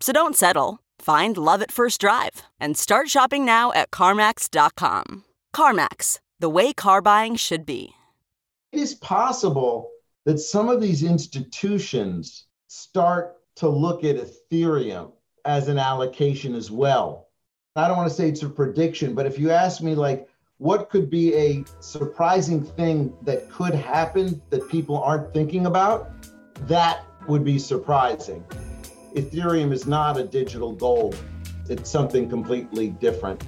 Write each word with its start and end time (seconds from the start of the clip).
So 0.00 0.12
don't 0.12 0.36
settle. 0.36 0.80
Find 0.98 1.36
love 1.36 1.62
at 1.62 1.72
first 1.72 2.00
drive 2.00 2.42
and 2.60 2.76
start 2.76 3.08
shopping 3.08 3.44
now 3.44 3.72
at 3.72 3.90
CarMax.com. 3.90 5.24
CarMax, 5.54 6.18
the 6.38 6.48
way 6.48 6.72
car 6.72 7.00
buying 7.00 7.36
should 7.36 7.66
be. 7.66 7.94
It 8.72 8.80
is 8.80 8.94
possible 8.94 9.90
that 10.24 10.38
some 10.38 10.68
of 10.68 10.80
these 10.80 11.02
institutions 11.02 12.46
start 12.68 13.36
to 13.56 13.68
look 13.68 14.02
at 14.02 14.16
Ethereum 14.16 15.12
as 15.44 15.68
an 15.68 15.78
allocation 15.78 16.54
as 16.54 16.70
well. 16.70 17.28
I 17.76 17.88
don't 17.88 17.96
want 17.96 18.08
to 18.08 18.14
say 18.14 18.28
it's 18.28 18.42
a 18.42 18.48
prediction, 18.48 19.14
but 19.14 19.26
if 19.26 19.38
you 19.38 19.50
ask 19.50 19.82
me, 19.82 19.94
like, 19.94 20.28
what 20.58 20.90
could 20.90 21.10
be 21.10 21.34
a 21.34 21.64
surprising 21.80 22.64
thing 22.64 23.12
that 23.22 23.50
could 23.50 23.74
happen 23.74 24.40
that 24.50 24.68
people 24.68 25.02
aren't 25.02 25.34
thinking 25.34 25.66
about, 25.66 26.10
that 26.68 27.04
would 27.28 27.44
be 27.44 27.58
surprising. 27.58 28.44
Ethereum 29.14 29.72
is 29.72 29.86
not 29.86 30.18
a 30.18 30.24
digital 30.24 30.72
gold, 30.72 31.16
it's 31.68 31.88
something 31.88 32.28
completely 32.28 32.88
different. 32.88 33.44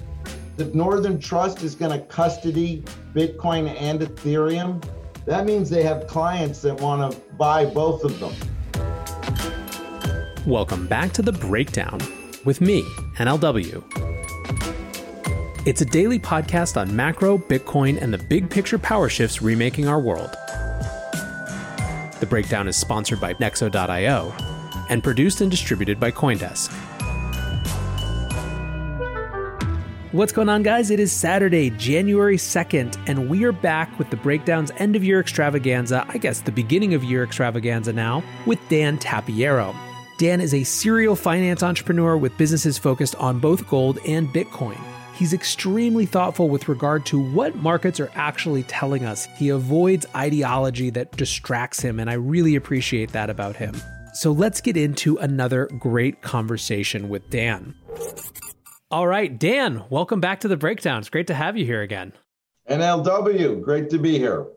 If 0.57 0.73
Northern 0.73 1.19
Trust 1.19 1.61
is 1.61 1.75
going 1.75 1.91
to 1.91 2.05
custody 2.05 2.85
Bitcoin 3.13 3.75
and 3.77 3.99
Ethereum, 3.99 4.81
that 5.25 5.45
means 5.45 5.69
they 5.69 5.83
have 5.83 6.07
clients 6.07 6.61
that 6.61 6.79
want 6.79 7.11
to 7.11 7.19
buy 7.33 7.65
both 7.65 8.05
of 8.05 8.17
them. 8.17 8.33
Welcome 10.47 10.87
back 10.87 11.11
to 11.13 11.21
The 11.21 11.33
Breakdown 11.33 11.99
with 12.45 12.61
me, 12.61 12.83
NLW. 13.17 13.83
It's 15.67 15.81
a 15.81 15.85
daily 15.85 16.17
podcast 16.17 16.79
on 16.79 16.95
macro, 16.95 17.37
Bitcoin, 17.37 18.01
and 18.01 18.13
the 18.13 18.19
big 18.29 18.49
picture 18.49 18.79
power 18.79 19.09
shifts 19.09 19.41
remaking 19.41 19.89
our 19.89 19.99
world. 19.99 20.31
The 22.21 22.27
Breakdown 22.29 22.69
is 22.69 22.77
sponsored 22.77 23.19
by 23.19 23.33
Nexo.io 23.33 24.46
and 24.89 25.03
produced 25.03 25.41
and 25.41 25.51
distributed 25.51 25.99
by 25.99 26.11
Coindesk. 26.11 26.73
What's 30.13 30.31
going 30.31 30.47
on, 30.47 30.63
guys? 30.63 30.89
It 30.89 31.01
is 31.01 31.11
Saturday, 31.11 31.69
January 31.71 32.37
2nd, 32.37 32.97
and 33.07 33.29
we 33.29 33.43
are 33.43 33.51
back 33.51 33.99
with 33.99 34.09
the 34.09 34.15
Breakdown's 34.15 34.71
end 34.77 34.95
of 34.95 35.03
year 35.03 35.19
extravaganza, 35.19 36.05
I 36.07 36.17
guess 36.17 36.39
the 36.39 36.51
beginning 36.51 36.93
of 36.93 37.03
year 37.03 37.23
extravaganza 37.23 37.91
now, 37.91 38.23
with 38.45 38.57
Dan 38.69 38.97
Tapiero. 38.97 39.75
Dan 40.17 40.39
is 40.39 40.53
a 40.53 40.63
serial 40.63 41.15
finance 41.15 41.61
entrepreneur 41.61 42.17
with 42.17 42.37
businesses 42.37 42.77
focused 42.77 43.15
on 43.17 43.39
both 43.39 43.67
gold 43.67 43.99
and 44.07 44.27
Bitcoin. 44.29 44.79
He's 45.13 45.33
extremely 45.33 46.05
thoughtful 46.05 46.47
with 46.47 46.69
regard 46.69 47.05
to 47.07 47.19
what 47.19 47.55
markets 47.55 47.99
are 47.99 48.11
actually 48.15 48.63
telling 48.63 49.03
us. 49.03 49.27
He 49.35 49.49
avoids 49.49 50.05
ideology 50.15 50.89
that 50.91 51.11
distracts 51.17 51.81
him, 51.81 51.99
and 51.99 52.09
I 52.09 52.13
really 52.13 52.55
appreciate 52.55 53.11
that 53.11 53.29
about 53.29 53.57
him. 53.57 53.75
So 54.17 54.31
let's 54.31 54.61
get 54.61 54.75
into 54.75 55.17
another 55.17 55.67
great 55.77 56.23
conversation 56.23 57.07
with 57.07 57.29
Dan. 57.29 57.75
All 58.89 59.05
right, 59.05 59.37
Dan, 59.37 59.83
welcome 59.91 60.19
back 60.19 60.39
to 60.39 60.47
the 60.47 60.57
breakdown. 60.57 60.97
It's 60.97 61.09
great 61.11 61.27
to 61.27 61.35
have 61.35 61.55
you 61.55 61.65
here 61.65 61.83
again. 61.83 62.13
NLW, 62.67 63.61
great 63.61 63.91
to 63.91 63.99
be 63.99 64.17
here. 64.17 64.47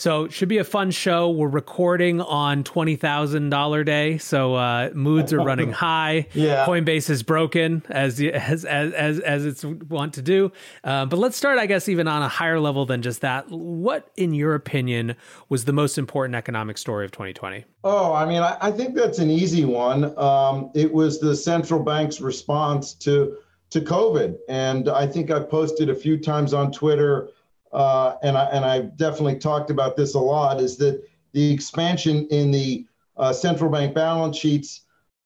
So 0.00 0.24
it 0.24 0.32
should 0.32 0.48
be 0.48 0.56
a 0.56 0.64
fun 0.64 0.92
show. 0.92 1.28
We're 1.28 1.48
recording 1.48 2.22
on 2.22 2.64
twenty 2.64 2.96
thousand 2.96 3.50
dollar 3.50 3.84
day, 3.84 4.16
so 4.16 4.54
uh, 4.54 4.88
moods 4.94 5.30
are 5.34 5.42
running 5.42 5.72
high. 5.86 6.26
yeah, 6.32 6.64
Coinbase 6.64 7.10
is 7.10 7.22
broken 7.22 7.84
as 7.90 8.18
as 8.18 8.64
as 8.64 8.94
as, 8.94 9.20
as 9.20 9.44
it's 9.44 9.62
want 9.62 10.14
to 10.14 10.22
do. 10.22 10.52
Uh, 10.82 11.04
but 11.04 11.18
let's 11.18 11.36
start, 11.36 11.58
I 11.58 11.66
guess, 11.66 11.86
even 11.86 12.08
on 12.08 12.22
a 12.22 12.28
higher 12.28 12.58
level 12.58 12.86
than 12.86 13.02
just 13.02 13.20
that. 13.20 13.50
What, 13.50 14.10
in 14.16 14.32
your 14.32 14.54
opinion, 14.54 15.16
was 15.50 15.66
the 15.66 15.74
most 15.74 15.98
important 15.98 16.34
economic 16.34 16.78
story 16.78 17.04
of 17.04 17.10
2020? 17.10 17.66
Oh, 17.84 18.14
I 18.14 18.24
mean, 18.24 18.40
I, 18.40 18.56
I 18.58 18.70
think 18.70 18.94
that's 18.94 19.18
an 19.18 19.28
easy 19.28 19.66
one. 19.66 20.18
Um, 20.18 20.70
it 20.74 20.90
was 20.90 21.20
the 21.20 21.36
central 21.36 21.82
bank's 21.82 22.22
response 22.22 22.94
to 22.94 23.36
to 23.68 23.82
COVID, 23.82 24.38
and 24.48 24.88
I 24.88 25.06
think 25.06 25.30
I 25.30 25.40
posted 25.40 25.90
a 25.90 25.94
few 25.94 26.16
times 26.16 26.54
on 26.54 26.72
Twitter 26.72 27.28
uh, 27.72 28.14
and 28.22 28.36
I 28.36 28.44
and 28.46 28.64
I've 28.64 28.96
definitely 28.96 29.36
talked 29.36 29.70
about 29.70 29.96
this 29.96 30.14
a 30.14 30.18
lot, 30.18 30.60
is 30.60 30.76
that 30.78 31.02
the 31.32 31.52
expansion 31.52 32.26
in 32.30 32.50
the 32.50 32.86
uh, 33.16 33.32
central 33.32 33.70
bank 33.70 33.94
balance 33.94 34.36
sheets 34.36 34.82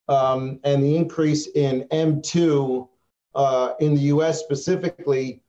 um, 0.07 0.59
and 0.63 0.83
the 0.83 0.95
increase 0.95 1.47
in 1.47 1.87
M2 1.91 2.87
uh, 3.33 3.73
in 3.79 3.95
the 3.95 4.01
U.S. 4.01 4.39
specifically, 4.39 5.41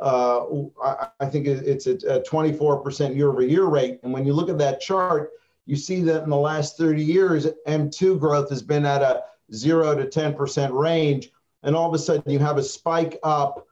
uh, 0.00 0.44
I, 0.82 1.08
I, 1.20 1.26
think 1.26 1.46
it's 1.46 1.86
a, 1.86 1.94
a 2.08 2.22
24% 2.22 3.14
year-over-year 3.14 3.64
rate. 3.64 4.00
And 4.02 4.12
when 4.12 4.24
you 4.24 4.32
look 4.32 4.48
at 4.48 4.58
that 4.58 4.80
chart, 4.80 5.30
you 5.66 5.76
see 5.76 6.00
that 6.02 6.24
in 6.24 6.30
the 6.30 6.36
last 6.36 6.78
30 6.78 7.02
years, 7.02 7.46
M2 7.66 8.18
growth 8.18 8.48
has 8.48 8.62
been 8.62 8.86
at 8.86 9.02
a 9.02 9.24
zero 9.52 9.94
to 9.94 10.04
10% 10.06 10.72
range, 10.72 11.30
and 11.62 11.76
all 11.76 11.88
of 11.88 11.94
a 11.94 11.98
sudden 11.98 12.30
you 12.30 12.38
have 12.38 12.58
a 12.58 12.62
spike 12.62 13.18
up 13.22 13.67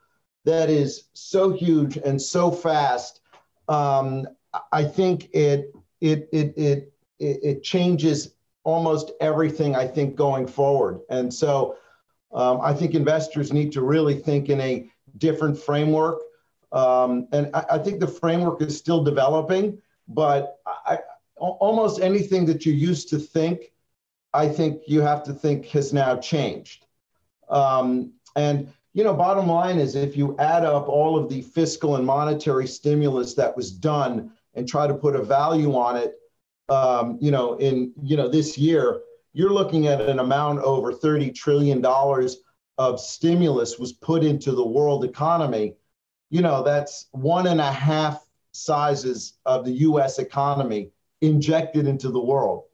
that 0.46 0.70
is 0.70 1.08
so 1.12 1.50
huge 1.50 1.98
and 1.98 2.20
so 2.20 2.50
fast. 2.50 3.20
Um, 3.68 4.26
I 4.72 4.84
think 4.84 5.28
it 5.34 5.74
it 6.00 6.28
it 6.32 6.54
it 6.56 6.92
it 7.18 7.62
changes 7.62 8.34
almost 8.64 9.10
everything. 9.20 9.76
I 9.76 9.86
think 9.86 10.16
going 10.16 10.46
forward, 10.46 11.00
and 11.10 11.32
so 11.32 11.76
um, 12.32 12.60
I 12.62 12.72
think 12.72 12.94
investors 12.94 13.52
need 13.52 13.72
to 13.72 13.82
really 13.82 14.14
think 14.14 14.48
in 14.48 14.60
a 14.60 14.88
different 15.18 15.58
framework. 15.58 16.20
Um, 16.72 17.28
and 17.32 17.50
I, 17.54 17.64
I, 17.72 17.78
think 17.78 18.00
the 18.00 18.08
framework 18.08 18.60
is 18.60 18.76
still 18.76 19.02
developing, 19.04 19.78
but 20.08 20.58
I, 20.66 20.98
almost 21.36 22.00
anything 22.00 22.44
that 22.46 22.66
you 22.66 22.72
used 22.72 23.08
to 23.10 23.18
think, 23.18 23.72
I 24.34 24.48
think 24.48 24.82
you 24.86 25.00
have 25.00 25.22
to 25.24 25.32
think 25.32 25.66
has 25.66 25.92
now 25.92 26.16
changed. 26.16 26.84
Um, 27.48 28.12
and 28.34 28.72
you 28.96 29.04
know, 29.04 29.12
bottom 29.12 29.46
line 29.46 29.78
is 29.78 29.94
if 29.94 30.16
you 30.16 30.34
add 30.38 30.64
up 30.64 30.88
all 30.88 31.18
of 31.18 31.28
the 31.28 31.42
fiscal 31.42 31.96
and 31.96 32.06
monetary 32.06 32.66
stimulus 32.66 33.34
that 33.34 33.54
was 33.54 33.70
done 33.70 34.32
and 34.54 34.66
try 34.66 34.86
to 34.86 34.94
put 34.94 35.14
a 35.14 35.22
value 35.22 35.76
on 35.76 35.98
it, 35.98 36.14
um, 36.70 37.18
you 37.20 37.30
know, 37.30 37.58
in 37.58 37.92
you 38.02 38.16
know 38.16 38.26
this 38.26 38.56
year, 38.56 39.02
you're 39.34 39.52
looking 39.52 39.86
at 39.86 40.00
an 40.00 40.18
amount 40.18 40.60
over 40.60 40.94
30 40.94 41.30
trillion 41.32 41.82
dollars 41.82 42.38
of 42.78 42.98
stimulus 42.98 43.78
was 43.78 43.92
put 43.92 44.24
into 44.24 44.52
the 44.52 44.66
world 44.66 45.04
economy. 45.04 45.74
You 46.30 46.40
know, 46.40 46.62
that's 46.62 47.08
one 47.12 47.48
and 47.48 47.60
a 47.60 47.70
half 47.70 48.26
sizes 48.52 49.34
of 49.44 49.66
the 49.66 49.72
U.S. 49.72 50.18
economy 50.18 50.88
injected 51.20 51.86
into 51.86 52.10
the 52.10 52.24
world. 52.24 52.64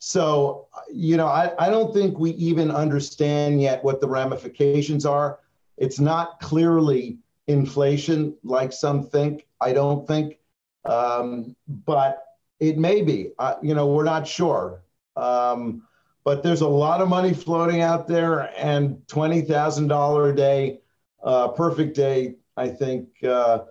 So, 0.00 0.68
you 0.92 1.16
know, 1.16 1.28
I, 1.28 1.52
I 1.58 1.70
don't 1.70 1.94
think 1.94 2.18
we 2.18 2.32
even 2.32 2.70
understand 2.70 3.62
yet 3.62 3.82
what 3.82 4.02
the 4.02 4.08
ramifications 4.08 5.06
are. 5.06 5.38
It's 5.82 5.98
not 5.98 6.38
clearly 6.38 7.18
inflation 7.48 8.36
like 8.44 8.72
some 8.72 9.08
think. 9.08 9.48
I 9.60 9.72
don't 9.72 10.06
think, 10.06 10.38
um, 10.84 11.56
but 11.66 12.22
it 12.60 12.78
may 12.78 13.02
be. 13.02 13.32
Uh, 13.36 13.56
you 13.64 13.74
know, 13.74 13.88
we're 13.88 14.04
not 14.04 14.24
sure. 14.24 14.84
Um, 15.16 15.82
but 16.22 16.44
there's 16.44 16.60
a 16.60 16.68
lot 16.68 17.00
of 17.00 17.08
money 17.08 17.34
floating 17.34 17.80
out 17.80 18.06
there, 18.06 18.52
and 18.56 19.02
twenty 19.08 19.42
thousand 19.42 19.88
dollar 19.88 20.30
a 20.30 20.36
day, 20.36 20.78
uh, 21.24 21.48
perfect 21.48 21.96
day, 21.96 22.36
I 22.56 22.68
think, 22.68 23.08
uh, 23.24 23.64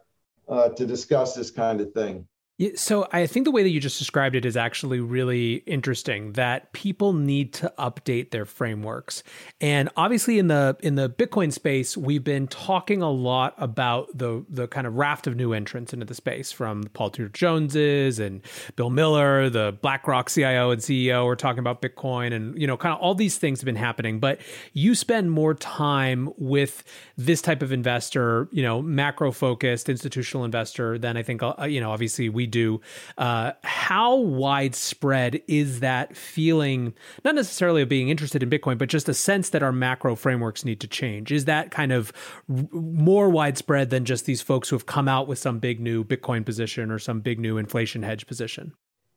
uh 0.49 0.67
to 0.67 0.85
discuss 0.85 1.33
this 1.33 1.49
kind 1.49 1.79
of 1.79 1.93
thing. 1.93 2.27
So 2.75 3.07
I 3.11 3.25
think 3.27 3.45
the 3.45 3.51
way 3.51 3.63
that 3.63 3.69
you 3.69 3.79
just 3.79 3.97
described 3.97 4.35
it 4.35 4.45
is 4.45 4.55
actually 4.55 4.99
really 4.99 5.55
interesting 5.65 6.33
that 6.33 6.71
people 6.73 7.13
need 7.13 7.53
to 7.53 7.73
update 7.79 8.31
their 8.31 8.45
frameworks. 8.45 9.23
And 9.59 9.89
obviously 9.97 10.37
in 10.37 10.47
the 10.47 10.77
in 10.81 10.95
the 10.95 11.09
Bitcoin 11.09 11.51
space, 11.51 11.97
we've 11.97 12.23
been 12.23 12.47
talking 12.47 13.01
a 13.01 13.09
lot 13.09 13.55
about 13.57 14.15
the 14.17 14.45
the 14.49 14.67
kind 14.67 14.85
of 14.85 14.95
raft 14.95 15.27
of 15.27 15.35
new 15.35 15.53
entrants 15.53 15.93
into 15.93 16.05
the 16.05 16.13
space 16.13 16.51
from 16.51 16.83
Paul 16.93 17.09
Tudor 17.09 17.29
Joneses 17.29 18.19
and 18.19 18.41
Bill 18.75 18.89
Miller, 18.89 19.49
the 19.49 19.77
BlackRock 19.81 20.29
CIO 20.29 20.71
and 20.71 20.81
CEO 20.81 21.25
are 21.25 21.35
talking 21.35 21.59
about 21.59 21.81
Bitcoin 21.81 22.33
and 22.33 22.59
you 22.59 22.67
know 22.67 22.77
kind 22.77 22.93
of 22.93 23.01
all 23.01 23.15
these 23.15 23.37
things 23.37 23.61
have 23.61 23.65
been 23.65 23.75
happening, 23.75 24.19
but 24.19 24.39
you 24.73 24.93
spend 24.93 25.31
more 25.31 25.53
time 25.53 26.29
with 26.37 26.83
this 27.17 27.41
type 27.41 27.61
of 27.61 27.71
investor, 27.71 28.47
you 28.51 28.61
know, 28.61 28.81
macro 28.81 29.31
focused 29.31 29.89
institutional 29.89 30.45
investor 30.45 30.99
than 30.99 31.17
I 31.17 31.23
think 31.23 31.41
uh, 31.41 31.55
you 31.67 31.81
know 31.81 31.91
obviously 31.91 32.29
we 32.29 32.50
do. 32.51 32.81
Uh, 33.17 33.53
how 33.63 34.15
widespread 34.15 35.41
is 35.47 35.79
that 35.79 36.15
feeling, 36.15 36.93
not 37.25 37.35
necessarily 37.35 37.81
of 37.81 37.89
being 37.89 38.09
interested 38.09 38.43
in 38.43 38.49
Bitcoin, 38.49 38.77
but 38.77 38.89
just 38.89 39.09
a 39.09 39.13
sense 39.13 39.49
that 39.49 39.63
our 39.63 39.71
macro 39.71 40.15
frameworks 40.15 40.65
need 40.65 40.79
to 40.81 40.87
change? 40.87 41.31
Is 41.31 41.45
that 41.45 41.71
kind 41.71 41.91
of 41.91 42.13
r- 42.49 42.67
more 42.71 43.29
widespread 43.29 43.89
than 43.89 44.05
just 44.05 44.25
these 44.25 44.41
folks 44.41 44.69
who 44.69 44.75
have 44.75 44.85
come 44.85 45.07
out 45.07 45.27
with 45.27 45.39
some 45.39 45.59
big 45.59 45.79
new 45.79 46.03
Bitcoin 46.03 46.45
position 46.45 46.91
or 46.91 46.99
some 46.99 47.21
big 47.21 47.39
new 47.39 47.57
inflation 47.57 48.03
hedge 48.03 48.27
position? 48.27 48.73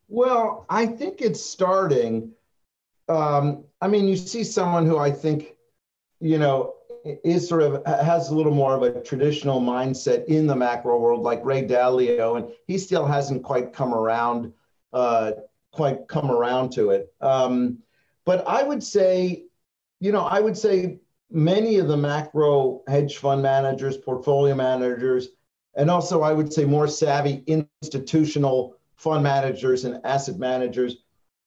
Well, 0.09 0.67
I 0.69 0.87
think 0.87 1.21
it's 1.21 1.45
starting. 1.45 2.33
Um, 3.09 3.65
I 3.81 3.89
mean, 3.89 4.09
you 4.09 4.17
see 4.17 4.45
someone 4.45 4.87
who 4.87 4.99
I 4.99 5.11
think, 5.11 5.55
you 6.21 6.39
know, 6.39 6.75
is 7.05 7.49
sort 7.49 7.63
of 7.63 7.85
has 7.87 8.31
a 8.31 8.35
little 8.35 8.55
more 8.55 8.75
of 8.75 8.83
a 8.83 9.03
traditional 9.03 9.61
mindset 9.61 10.25
in 10.27 10.47
the 10.47 10.57
macro 10.57 10.99
world, 10.99 11.23
like 11.23 11.45
Ray 11.45 11.67
Dalio, 11.67 12.37
and 12.37 12.49
he 12.67 12.79
still 12.79 13.05
hasn't 13.05 13.43
quite 13.43 13.73
come 13.73 13.93
around, 13.93 14.53
uh, 14.93 15.33
quite 15.71 16.09
come 16.09 16.31
around 16.31 16.71
to 16.73 16.91
it. 16.91 17.13
Um, 17.21 17.79
but 18.25 18.47
I 18.49 18.63
would 18.63 18.83
say, 18.83 19.45
you 20.01 20.13
know, 20.13 20.25
I 20.25 20.41
would 20.41 20.57
say 20.57 20.99
many 21.31 21.77
of 21.77 21.89
the 21.89 21.97
macro 21.97 22.83
hedge 22.89 23.19
fund 23.19 23.43
managers, 23.43 23.99
portfolio 23.99 24.55
managers, 24.55 25.29
and 25.77 25.91
also 25.91 26.23
I 26.23 26.33
would 26.33 26.53
say 26.53 26.65
more 26.65 26.89
savvy 26.89 27.45
institutional 27.47 28.77
fund 28.97 29.23
managers 29.23 29.85
and 29.85 30.01
asset 30.05 30.39
managers. 30.39 30.97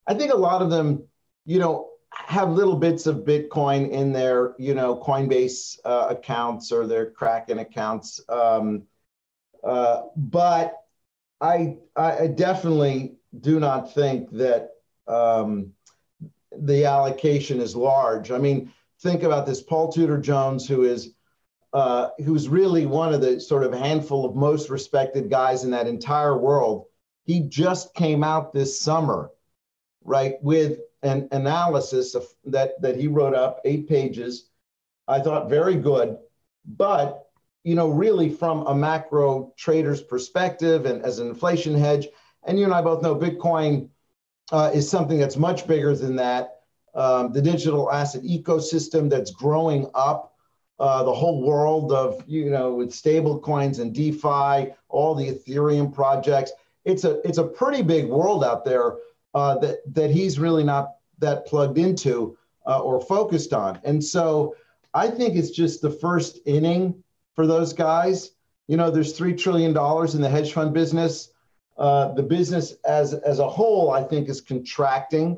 I 0.06 0.13
think 0.13 0.31
a 0.31 0.38
lot 0.38 0.62
of 0.62 0.69
them, 0.69 1.04
you 1.45 1.57
know, 1.59 1.89
have 2.25 2.50
little 2.50 2.75
bits 2.75 3.06
of 3.08 3.18
Bitcoin 3.18 3.90
in 3.90 4.12
their, 4.12 4.56
you 4.58 4.74
know, 4.74 4.96
Coinbase 4.98 5.78
uh, 5.86 6.08
accounts 6.10 6.72
or 6.72 6.86
their 6.86 7.12
Kraken 7.12 7.60
accounts. 7.60 8.19
Um, 8.28 8.84
uh, 9.64 10.04
but 10.16 10.75
I, 11.40 11.78
I 11.96 12.28
definitely 12.28 13.16
do 13.40 13.60
not 13.60 13.94
think 13.94 14.31
that 14.31 14.72
um, 15.08 15.74
the 16.58 16.86
allocation 16.86 17.60
is 17.60 17.75
large. 17.75 18.31
I 18.31 18.38
mean, 18.38 18.74
think 19.02 19.24
about 19.24 19.46
this: 19.46 19.62
Paul 19.62 19.92
Tudor 19.92 20.18
Jones, 20.18 20.68
who 20.68 20.84
is 20.84 21.14
uh, 21.74 22.10
who's 22.24 22.50
really 22.50 22.86
one 22.86 23.14
of 23.14 23.22
the 23.22 23.40
sort 23.40 23.64
of 23.64 23.74
handful 23.74 24.25
of 24.25 24.36
most 24.36 24.69
respected 24.69 25.30
guys 25.30 25.64
in 25.64 25.72
that 25.72 25.88
entire 25.88 26.38
world. 26.38 26.86
He 27.25 27.42
just 27.42 27.94
came 27.94 28.24
out 28.24 28.54
this 28.54 28.80
summer, 28.80 29.31
right, 30.04 30.36
with 30.42 30.80
an 31.07 31.27
analysis 31.31 32.15
of, 32.15 32.25
that 32.45 32.81
that 32.81 32.95
he 32.98 33.07
wrote 33.07 33.36
up, 33.36 33.62
eight 33.65 33.88
pages. 33.88 34.50
I 35.07 35.19
thought 35.19 35.50
very 35.50 35.75
good, 35.75 36.18
but 36.65 37.27
you 37.63 37.75
know, 37.75 37.89
really 37.89 38.30
from 38.30 38.65
a 38.68 38.74
macro 38.74 39.54
trader's 39.57 40.01
perspective 40.01 40.86
and 40.86 41.04
as 41.04 41.19
an 41.19 41.27
inflation 41.27 41.75
hedge. 41.75 42.07
And 42.45 42.57
you 42.57 42.63
and 42.63 42.74
I 42.74 42.81
both 42.81 43.01
know 43.04 43.13
Bitcoin 43.13 43.89
uh, 44.54 44.71
is 44.74 44.89
something 44.89 45.19
that's 45.19 45.36
much 45.36 45.68
bigger 45.68 45.94
than 45.95 46.15
that. 46.15 46.62
Um, 46.95 47.33
the 47.33 47.42
digital 47.42 47.92
asset 47.92 48.24
ecosystem 48.24 49.09
that's 49.09 49.31
growing 49.31 49.89
up, 49.94 50.33
uh, 50.80 51.04
the 51.04 51.13
whole 51.13 51.44
world 51.44 51.92
of 51.92 52.24
you 52.27 52.50
know 52.50 52.74
with 52.74 52.94
stable 52.94 53.39
coins 53.39 53.80
and 53.80 53.94
DeFi, 53.94 54.74
all 54.89 55.13
the 55.13 55.33
Ethereum 55.33 55.94
projects. 55.94 56.51
It's 56.86 57.04
a 57.04 57.19
it's 57.27 57.38
a 57.38 57.44
pretty 57.44 57.83
big 57.83 58.07
world 58.07 58.44
out 58.44 58.63
there 58.63 58.95
uh, 59.33 59.57
that 59.59 59.80
that 59.94 60.09
he's 60.09 60.39
really 60.39 60.63
not 60.63 60.94
that 61.19 61.46
plugged 61.46 61.78
into 61.78 62.38
uh, 62.66 62.80
or 62.80 63.02
focused 63.02 63.54
on. 63.54 63.80
And 63.84 64.04
so 64.04 64.56
I 64.94 65.08
think 65.08 65.36
it's 65.36 65.52
just 65.52 65.81
the 65.81 65.90
first 65.90 66.40
inning 66.46 67.04
for 67.36 67.48
those 67.48 67.74
guys. 67.74 68.31
You 68.68 68.78
know, 68.78 68.92
there's 68.92 69.18
three 69.18 69.34
trillion 69.34 69.74
dollars 69.74 70.16
in 70.16 70.22
the 70.22 70.30
hedge 70.30 70.54
fund 70.54 70.74
business. 70.74 71.30
Uh, 71.78 72.14
the 72.14 72.24
business 72.24 72.74
as 72.86 73.14
as 73.14 73.40
a 73.40 73.48
whole, 73.48 73.92
I 73.92 74.04
think, 74.04 74.28
is 74.30 74.42
contracting. 74.42 75.38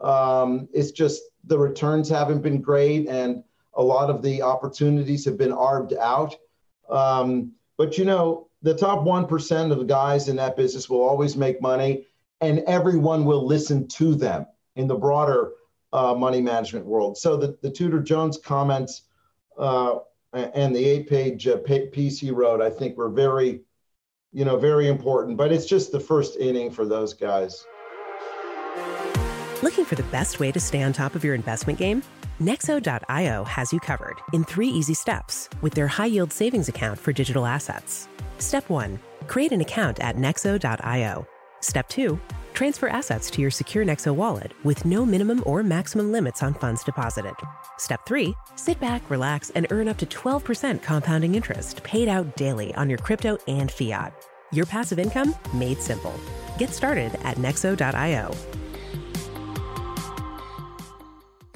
Um, 0.00 0.68
it's 0.74 0.90
just 0.90 1.22
the 1.44 1.58
returns 1.58 2.08
haven't 2.08 2.42
been 2.42 2.60
great, 2.60 3.08
and 3.08 3.42
a 3.74 3.82
lot 3.82 4.10
of 4.10 4.20
the 4.20 4.42
opportunities 4.42 5.24
have 5.24 5.38
been 5.38 5.52
arbed 5.52 5.94
out. 5.94 6.36
Um, 6.90 7.52
but 7.78 7.96
you 7.96 8.04
know, 8.04 8.48
the 8.62 8.74
top 8.74 9.04
one 9.04 9.26
percent 9.26 9.72
of 9.72 9.78
the 9.78 9.84
guys 9.84 10.28
in 10.28 10.36
that 10.36 10.56
business 10.56 10.90
will 10.90 11.02
always 11.02 11.36
make 11.36 11.62
money, 11.62 12.06
and 12.40 12.58
everyone 12.66 13.24
will 13.24 13.46
listen 13.46 13.86
to 13.88 14.14
them 14.14 14.46
in 14.76 14.86
the 14.86 14.94
broader 14.94 15.52
uh, 15.92 16.14
money 16.14 16.40
management 16.40 16.86
world. 16.86 17.16
So 17.18 17.36
the, 17.36 17.58
the 17.62 17.70
Tudor 17.70 18.00
Jones 18.00 18.38
comments 18.38 19.02
uh, 19.58 19.96
and 20.32 20.76
the 20.76 20.84
eight 20.84 21.08
page 21.08 21.46
uh, 21.48 21.58
piece 21.92 22.20
he 22.20 22.30
wrote, 22.30 22.60
I 22.60 22.70
think 22.70 22.96
were 22.96 23.08
very, 23.08 23.62
you 24.32 24.44
know, 24.44 24.58
very 24.58 24.88
important. 24.88 25.36
But 25.36 25.52
it's 25.52 25.66
just 25.66 25.92
the 25.92 26.00
first 26.00 26.36
inning 26.38 26.70
for 26.70 26.84
those 26.84 27.14
guys. 27.14 27.64
Looking 29.62 29.86
for 29.86 29.94
the 29.94 30.02
best 30.04 30.38
way 30.38 30.52
to 30.52 30.60
stay 30.60 30.82
on 30.82 30.92
top 30.92 31.14
of 31.14 31.24
your 31.24 31.34
investment 31.34 31.78
game? 31.78 32.02
Nexo.io 32.40 33.44
has 33.44 33.72
you 33.72 33.80
covered 33.80 34.16
in 34.34 34.44
three 34.44 34.68
easy 34.68 34.92
steps 34.92 35.48
with 35.62 35.72
their 35.72 35.88
high 35.88 36.06
yield 36.06 36.30
savings 36.30 36.68
account 36.68 36.98
for 36.98 37.10
digital 37.10 37.46
assets. 37.46 38.08
Step 38.38 38.68
one, 38.68 38.98
create 39.26 39.52
an 39.52 39.62
account 39.62 39.98
at 40.00 40.16
Nexo.io. 40.16 41.26
Step 41.60 41.88
two, 41.88 42.20
Transfer 42.56 42.88
assets 42.88 43.28
to 43.32 43.42
your 43.42 43.50
secure 43.50 43.84
Nexo 43.84 44.14
wallet 44.14 44.52
with 44.64 44.86
no 44.86 45.04
minimum 45.04 45.42
or 45.44 45.62
maximum 45.62 46.10
limits 46.10 46.42
on 46.42 46.54
funds 46.54 46.82
deposited. 46.82 47.34
Step 47.76 48.00
3 48.06 48.34
Sit 48.54 48.80
back, 48.80 49.10
relax, 49.10 49.50
and 49.50 49.66
earn 49.70 49.88
up 49.88 49.98
to 49.98 50.06
12% 50.06 50.82
compounding 50.82 51.34
interest 51.34 51.82
paid 51.82 52.08
out 52.08 52.34
daily 52.34 52.74
on 52.74 52.88
your 52.88 52.96
crypto 52.96 53.36
and 53.46 53.70
fiat. 53.70 54.14
Your 54.52 54.64
passive 54.64 54.98
income 54.98 55.34
made 55.52 55.82
simple. 55.82 56.18
Get 56.56 56.70
started 56.70 57.12
at 57.24 57.36
nexo.io. 57.36 58.55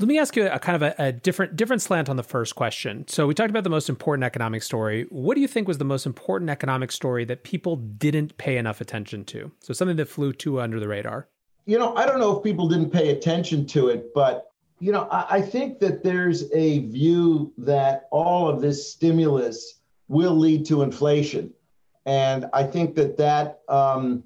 Let 0.00 0.08
me 0.08 0.18
ask 0.18 0.34
you 0.34 0.46
a 0.46 0.58
kind 0.58 0.82
of 0.82 0.82
a, 0.82 0.94
a, 1.08 1.12
different 1.12 1.56
different 1.56 1.82
slant 1.82 2.08
on 2.08 2.16
the 2.16 2.22
first 2.22 2.54
question. 2.54 3.06
So 3.06 3.26
we 3.26 3.34
talked 3.34 3.50
about 3.50 3.64
the 3.64 3.70
most 3.70 3.90
important 3.90 4.24
economic 4.24 4.62
story. 4.62 5.04
What 5.10 5.34
do 5.34 5.42
you 5.42 5.46
think 5.46 5.68
was 5.68 5.76
the 5.76 5.84
most 5.84 6.06
important 6.06 6.50
economic 6.50 6.90
story 6.90 7.26
that 7.26 7.44
people 7.44 7.76
didn't 7.76 8.38
pay 8.38 8.56
enough 8.56 8.80
attention 8.80 9.26
to? 9.26 9.52
So 9.60 9.74
something 9.74 9.98
that 9.98 10.08
flew 10.08 10.32
too 10.32 10.58
under 10.58 10.80
the 10.80 10.88
radar. 10.88 11.28
You 11.66 11.78
know, 11.78 11.94
I 11.96 12.06
don't 12.06 12.18
know 12.18 12.34
if 12.34 12.42
people 12.42 12.66
didn't 12.66 12.88
pay 12.88 13.10
attention 13.10 13.66
to 13.66 13.88
it, 13.88 14.14
but 14.14 14.50
you 14.78 14.90
know, 14.90 15.06
I, 15.10 15.26
I 15.36 15.42
think 15.42 15.80
that 15.80 16.02
there's 16.02 16.50
a 16.54 16.78
view 16.86 17.52
that 17.58 18.08
all 18.10 18.48
of 18.48 18.62
this 18.62 18.90
stimulus 18.90 19.80
will 20.08 20.34
lead 20.34 20.64
to 20.66 20.80
inflation, 20.80 21.52
and 22.06 22.46
I 22.54 22.62
think 22.62 22.94
that 22.94 23.18
that 23.18 23.60
um, 23.68 24.24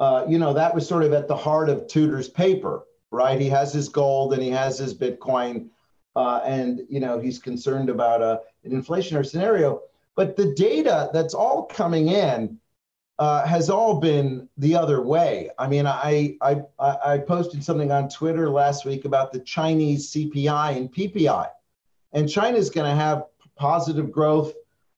uh, 0.00 0.24
you 0.28 0.40
know 0.40 0.52
that 0.52 0.74
was 0.74 0.88
sort 0.88 1.04
of 1.04 1.12
at 1.12 1.28
the 1.28 1.36
heart 1.36 1.68
of 1.68 1.86
Tudor's 1.86 2.28
paper 2.28 2.82
right? 3.16 3.40
He 3.40 3.48
has 3.48 3.72
his 3.72 3.88
gold 3.88 4.34
and 4.34 4.42
he 4.42 4.50
has 4.50 4.78
his 4.78 4.94
Bitcoin, 4.94 5.68
uh, 6.14 6.40
and 6.44 6.82
you 6.88 7.00
know 7.00 7.18
he's 7.18 7.38
concerned 7.38 7.88
about 7.88 8.22
a, 8.22 8.40
an 8.64 8.70
inflationary 8.70 9.26
scenario. 9.26 9.80
But 10.14 10.36
the 10.36 10.54
data 10.54 11.10
that's 11.12 11.34
all 11.34 11.64
coming 11.64 12.08
in 12.08 12.58
uh, 13.18 13.46
has 13.46 13.70
all 13.70 14.00
been 14.00 14.48
the 14.58 14.76
other 14.76 15.00
way. 15.00 15.50
I 15.58 15.66
mean, 15.66 15.86
I, 15.86 16.36
I 16.42 16.62
I 16.78 17.18
posted 17.18 17.64
something 17.64 17.90
on 17.90 18.10
Twitter 18.10 18.50
last 18.50 18.84
week 18.84 19.06
about 19.06 19.32
the 19.32 19.40
Chinese 19.40 20.12
CPI 20.12 20.76
and 20.76 20.92
PPI, 20.92 21.48
and 22.12 22.28
China's 22.28 22.70
going 22.70 22.88
to 22.88 22.94
have 22.94 23.24
positive 23.56 24.12
growth. 24.12 24.52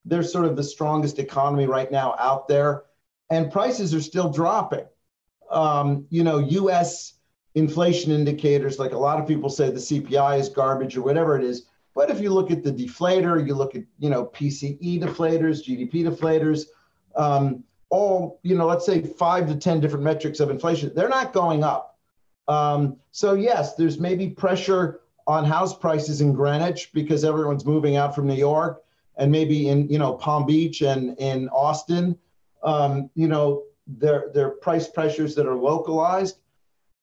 They're 0.05 0.25
sort 0.25 0.47
of 0.47 0.57
the 0.57 0.65
strongest 0.65 1.21
economy 1.21 1.67
right 1.67 1.91
now 1.93 2.17
out 2.19 2.49
there, 2.49 2.83
and 3.31 3.53
prices 3.53 3.95
are 3.95 4.01
still 4.01 4.29
dropping. 4.29 4.87
Um, 5.51 6.07
you 6.11 6.25
know, 6.25 6.39
U.S 6.39 7.15
inflation 7.59 8.13
indicators, 8.13 8.79
like 8.79 8.93
a 8.93 8.99
lot 8.99 9.21
of 9.21 9.27
people 9.27 9.51
say 9.51 9.71
the 9.71 9.77
CPI 9.77 10.39
is 10.39 10.49
garbage 10.49 10.97
or 10.97 11.03
whatever 11.03 11.37
it 11.37 11.45
is. 11.45 11.67
But 11.95 12.11
if 12.11 12.21
you 12.21 12.31
look 12.31 12.51
at 12.51 12.63
the 12.63 12.73
deflator, 12.73 13.45
you 13.45 13.55
look 13.55 13.75
at 13.75 13.83
you 13.99 14.11
know 14.11 14.27
PCE 14.27 15.01
deflators, 15.01 15.65
GDP 15.67 16.05
deflators, 16.05 16.67
um, 17.17 17.65
all 17.91 18.39
you 18.43 18.57
know, 18.57 18.67
let's 18.67 18.87
say 18.87 19.03
five 19.03 19.49
to 19.49 19.57
ten 19.57 19.81
different 19.81 20.05
metrics 20.05 20.41
of 20.41 20.51
inflation, 20.51 20.93
they're 20.95 21.09
not 21.09 21.33
going 21.33 21.65
up. 21.65 21.99
Um, 22.47 22.97
so 23.11 23.35
yes, 23.35 23.75
there's 23.75 23.99
maybe 23.99 24.29
pressure 24.29 25.01
on 25.27 25.45
house 25.45 25.77
prices 25.77 26.21
in 26.21 26.33
Greenwich 26.33 26.91
because 26.95 27.25
everyone's 27.25 27.67
moving 27.67 27.97
out 27.97 28.15
from 28.15 28.27
New 28.27 28.35
York, 28.35 28.83
and 29.17 29.31
maybe 29.31 29.69
in 29.69 29.89
you 29.89 29.99
know 29.99 30.15
Palm 30.15 30.47
Beach 30.47 30.83
and 30.83 31.19
in 31.19 31.49
Austin. 31.49 32.17
Um, 32.63 33.11
you 33.15 33.29
know 33.29 33.65
there 33.87 34.31
there 34.35 34.47
are 34.47 34.51
price 34.51 34.89
pressures 34.89 35.35
that 35.35 35.47
are 35.47 35.57
localized, 35.57 36.39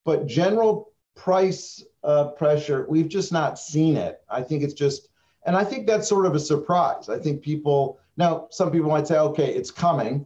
but 0.06 0.26
general 0.26 0.92
price 1.16 1.84
uh, 2.04 2.28
pressure 2.28 2.86
we've 2.88 3.08
just 3.08 3.32
not 3.32 3.58
seen 3.58 3.96
it. 3.96 4.22
I 4.30 4.40
think 4.42 4.62
it's 4.62 4.74
just, 4.74 5.08
and 5.44 5.56
I 5.56 5.64
think 5.64 5.86
that's 5.86 6.08
sort 6.08 6.24
of 6.24 6.34
a 6.34 6.40
surprise. 6.40 7.08
I 7.08 7.18
think 7.18 7.42
people 7.42 7.98
now 8.16 8.46
some 8.50 8.70
people 8.70 8.88
might 8.88 9.06
say, 9.06 9.18
okay, 9.18 9.52
it's 9.52 9.70
coming. 9.70 10.24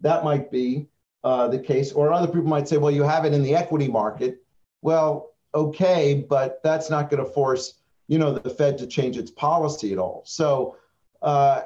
That 0.00 0.22
might 0.22 0.50
be 0.50 0.86
uh, 1.24 1.48
the 1.48 1.58
case, 1.58 1.90
or 1.92 2.12
other 2.12 2.26
people 2.26 2.48
might 2.48 2.68
say, 2.68 2.76
well, 2.76 2.90
you 2.90 3.02
have 3.02 3.24
it 3.24 3.32
in 3.32 3.42
the 3.42 3.56
equity 3.56 3.88
market. 3.88 4.44
Well, 4.82 5.30
okay, 5.54 6.24
but 6.28 6.60
that's 6.62 6.90
not 6.90 7.10
going 7.10 7.24
to 7.24 7.30
force 7.30 7.74
you 8.08 8.18
know 8.18 8.34
the 8.34 8.50
Fed 8.50 8.76
to 8.78 8.86
change 8.86 9.16
its 9.16 9.30
policy 9.30 9.92
at 9.92 9.98
all. 9.98 10.22
So 10.26 10.76
uh, 11.22 11.62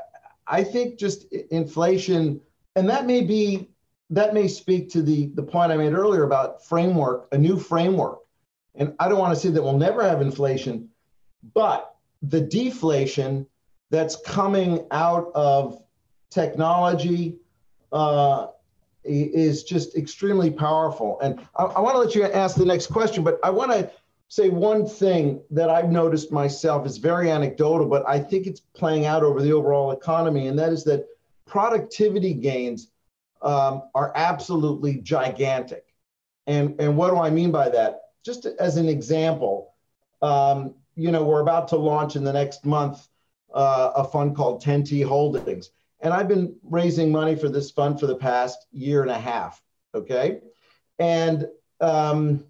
I 0.47 0.63
think 0.63 0.99
just 0.99 1.25
inflation, 1.51 2.41
and 2.77 2.89
that 2.89 3.07
may 3.07 3.23
be 3.23 3.71
that 4.11 4.35
may 4.35 4.49
speak 4.49 4.91
to 4.91 5.03
the 5.03 5.31
the 5.35 5.43
point 5.43 5.73
I 5.73 5.77
made 5.77 5.93
earlier 5.93 6.25
about 6.25 6.65
framework, 6.65 7.29
a 7.33 7.39
new 7.39 7.59
framework. 7.59 8.21
And 8.75 8.95
I 8.99 9.09
don't 9.09 9.19
want 9.19 9.35
to 9.35 9.41
say 9.41 9.49
that 9.49 9.63
we'll 9.63 9.79
never 9.79 10.03
have 10.03 10.21
inflation, 10.21 10.91
but 11.55 11.95
the 12.23 12.41
deflation 12.41 13.47
that's 13.91 14.17
coming 14.17 14.87
out 14.91 15.31
of 15.35 15.83
technology 16.31 17.37
uh, 17.93 18.49
is 19.05 19.63
just 19.65 19.97
extremely 19.97 20.51
powerful. 20.51 21.19
And 21.21 21.41
I, 21.57 21.65
I 21.65 21.81
want 21.81 21.95
to 21.95 21.99
let 22.01 22.15
you 22.15 22.25
ask 22.25 22.57
the 22.57 22.65
next 22.65 22.89
question, 22.89 23.25
but 23.25 23.39
I 23.43 23.51
want 23.51 23.71
to 23.73 23.91
say 24.29 24.51
one 24.51 24.87
thing 24.87 25.41
that 25.51 25.71
I've 25.71 25.91
noticed 25.91 26.33
myself 26.33 26.85
is 26.85 26.99
very 26.99 27.31
anecdotal, 27.31 27.87
but 27.87 28.07
I 28.09 28.19
think 28.19 28.47
it's 28.47 28.61
playing 28.61 29.07
out 29.07 29.23
over 29.23 29.41
the 29.41 29.53
overall 29.53 29.93
economy, 29.93 30.49
and 30.49 30.59
that 30.59 30.73
is 30.73 30.83
that 30.85 31.07
productivity 31.47 32.35
gains 32.35 32.89
um, 33.43 33.83
are 33.95 34.13
absolutely 34.15 35.01
gigantic. 35.01 35.85
And, 36.47 36.81
and 36.81 36.97
what 36.97 37.11
do 37.11 37.19
I 37.19 37.31
mean 37.31 37.51
by 37.51 37.69
that? 37.71 38.01
Just 38.25 38.47
as 38.47 38.77
an 38.77 38.89
example, 38.89 39.75
um, 40.23 40.75
you 40.95 41.11
know, 41.11 41.25
we're 41.25 41.41
about 41.41 41.69
to 41.69 41.77
launch 41.77 42.17
in 42.17 42.25
the 42.25 42.33
next 42.33 42.65
month 42.65 43.07
uh, 43.55 43.93
a 43.97 44.05
fund 44.05 44.37
called 44.37 44.63
10T 44.63 45.05
Holdings. 45.05 45.71
And 46.01 46.13
I've 46.13 46.29
been 46.29 46.57
raising 46.63 47.11
money 47.11 47.37
for 47.37 47.49
this 47.49 47.71
fund 47.71 47.99
for 47.99 48.07
the 48.07 48.17
past 48.17 48.67
year 48.73 49.03
and 49.03 49.11
a 49.11 49.19
half. 49.19 49.63
Okay. 49.95 50.41
And 50.99 51.47
um, 51.81 52.45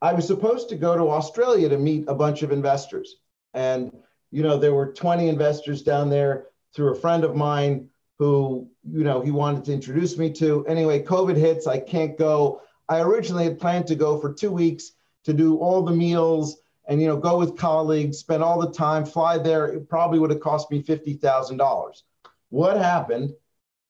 I 0.00 0.12
was 0.12 0.26
supposed 0.26 0.68
to 0.70 0.76
go 0.76 0.96
to 0.96 1.08
Australia 1.10 1.68
to 1.68 1.78
meet 1.78 2.04
a 2.08 2.14
bunch 2.14 2.42
of 2.42 2.52
investors. 2.52 3.16
And, 3.52 3.92
you 4.30 4.42
know, 4.42 4.58
there 4.58 4.74
were 4.74 4.92
20 4.92 5.28
investors 5.28 5.82
down 5.82 6.10
there 6.10 6.46
through 6.74 6.92
a 6.92 7.00
friend 7.00 7.24
of 7.24 7.36
mine 7.36 7.88
who, 8.18 8.68
you 8.90 9.04
know, 9.04 9.20
he 9.20 9.30
wanted 9.30 9.64
to 9.64 9.72
introduce 9.72 10.16
me 10.18 10.30
to. 10.32 10.66
Anyway, 10.66 11.02
COVID 11.02 11.36
hits, 11.36 11.66
I 11.66 11.78
can't 11.78 12.18
go. 12.18 12.60
I 12.88 13.00
originally 13.00 13.44
had 13.44 13.58
planned 13.58 13.86
to 13.88 13.94
go 13.94 14.18
for 14.18 14.32
two 14.32 14.50
weeks 14.50 14.92
to 15.24 15.32
do 15.32 15.56
all 15.58 15.82
the 15.82 15.92
meals 15.92 16.58
and, 16.86 17.00
you 17.00 17.06
know, 17.06 17.16
go 17.16 17.38
with 17.38 17.56
colleagues, 17.56 18.18
spend 18.18 18.42
all 18.42 18.60
the 18.60 18.70
time, 18.70 19.06
fly 19.06 19.38
there. 19.38 19.66
It 19.68 19.88
probably 19.88 20.18
would 20.18 20.30
have 20.30 20.40
cost 20.40 20.70
me 20.70 20.82
$50,000. 20.82 22.02
What 22.50 22.76
happened? 22.76 23.32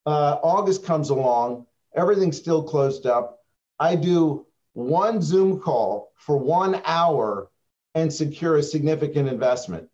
Uh, 0.06 0.38
August 0.42 0.84
comes 0.84 1.10
along, 1.10 1.66
everything's 1.94 2.36
still 2.36 2.62
closed 2.62 3.06
up. 3.06 3.40
I 3.80 3.96
do 3.96 4.46
one 4.74 5.22
Zoom 5.22 5.60
call 5.60 6.12
for 6.16 6.36
one 6.36 6.80
hour 6.84 7.50
and 7.94 8.12
secure 8.12 8.56
a 8.56 8.62
significant 8.62 9.28
investment. 9.28 9.88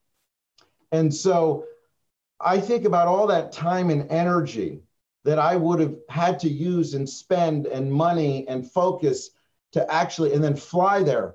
And 0.92 1.14
so 1.14 1.64
I 2.40 2.60
think 2.60 2.84
about 2.84 3.06
all 3.06 3.26
that 3.28 3.52
time 3.52 3.90
and 3.90 4.10
energy 4.10 4.82
that 5.24 5.38
I 5.38 5.56
would 5.56 5.80
have 5.80 5.96
had 6.08 6.38
to 6.40 6.48
use 6.48 6.94
and 6.94 7.08
spend 7.08 7.66
and 7.66 7.92
money 7.92 8.46
and 8.48 8.70
focus 8.70 9.30
to 9.72 9.92
actually, 9.92 10.32
and 10.32 10.42
then 10.42 10.56
fly 10.56 11.02
there. 11.02 11.34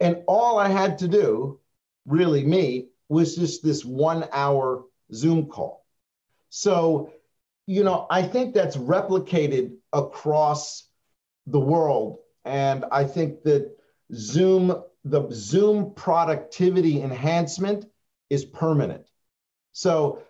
And 0.00 0.22
all 0.26 0.58
I 0.58 0.68
had 0.68 0.98
to 0.98 1.08
do, 1.08 1.60
really 2.06 2.44
me, 2.44 2.88
was 3.08 3.36
just 3.36 3.62
this 3.62 3.84
one 3.84 4.28
hour 4.32 4.84
Zoom 5.14 5.46
call. 5.46 5.86
So, 6.48 7.12
you 7.66 7.84
know, 7.84 8.06
I 8.10 8.22
think 8.22 8.54
that's 8.54 8.76
replicated 8.76 9.76
across 9.92 10.88
the 11.46 11.60
world 11.60 12.18
and 12.44 12.84
I 12.90 13.04
think 13.04 13.42
that 13.44 13.76
Zoom, 14.14 14.82
the 15.04 15.28
Zoom 15.30 15.94
productivity 15.94 17.00
enhancement 17.00 17.86
is 18.30 18.44
permanent. 18.44 19.06
So, 19.72 20.22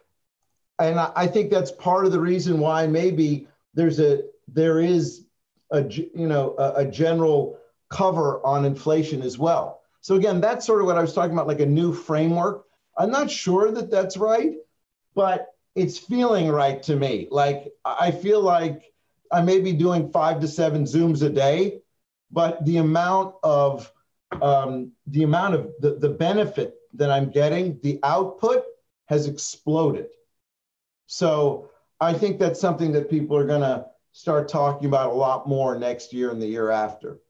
and 0.84 1.00
I 1.00 1.26
think 1.26 1.50
that's 1.50 1.70
part 1.72 2.06
of 2.06 2.12
the 2.12 2.20
reason 2.20 2.58
why 2.58 2.86
maybe 2.86 3.46
there's 3.74 4.00
a 4.00 4.22
there 4.48 4.80
is 4.80 5.24
a 5.70 5.84
you 5.88 6.10
know 6.14 6.54
a, 6.58 6.72
a 6.76 6.84
general 6.84 7.58
cover 7.88 8.44
on 8.44 8.64
inflation 8.64 9.22
as 9.22 9.38
well. 9.38 9.82
So 10.00 10.16
again, 10.16 10.40
that's 10.40 10.66
sort 10.66 10.80
of 10.80 10.86
what 10.86 10.96
I 10.96 11.00
was 11.00 11.14
talking 11.14 11.32
about, 11.32 11.46
like 11.46 11.60
a 11.60 11.66
new 11.66 11.92
framework. 11.92 12.64
I'm 12.96 13.10
not 13.10 13.30
sure 13.30 13.70
that 13.70 13.90
that's 13.90 14.16
right, 14.16 14.54
but 15.14 15.54
it's 15.74 15.98
feeling 15.98 16.48
right 16.48 16.82
to 16.84 16.96
me. 16.96 17.28
Like 17.30 17.72
I 17.84 18.10
feel 18.10 18.40
like 18.40 18.92
I 19.30 19.42
may 19.42 19.60
be 19.60 19.72
doing 19.72 20.10
five 20.10 20.40
to 20.40 20.48
seven 20.48 20.84
Zooms 20.84 21.22
a 21.22 21.30
day, 21.30 21.80
but 22.30 22.64
the 22.64 22.78
amount 22.78 23.36
of 23.42 23.90
um, 24.40 24.92
the 25.06 25.22
amount 25.22 25.54
of 25.54 25.72
the, 25.80 25.94
the 25.94 26.08
benefit 26.08 26.74
that 26.94 27.10
I'm 27.10 27.30
getting, 27.30 27.78
the 27.82 27.98
output 28.02 28.64
has 29.06 29.26
exploded. 29.26 30.08
So 31.12 31.68
I 32.00 32.14
think 32.14 32.38
that's 32.38 32.58
something 32.58 32.90
that 32.92 33.10
people 33.10 33.36
are 33.36 33.44
going 33.44 33.60
to 33.60 33.84
start 34.12 34.48
talking 34.48 34.86
about 34.86 35.10
a 35.10 35.14
lot 35.14 35.46
more 35.46 35.78
next 35.78 36.14
year 36.14 36.30
and 36.30 36.40
the 36.40 36.46
year 36.46 36.70
after. 36.70 37.20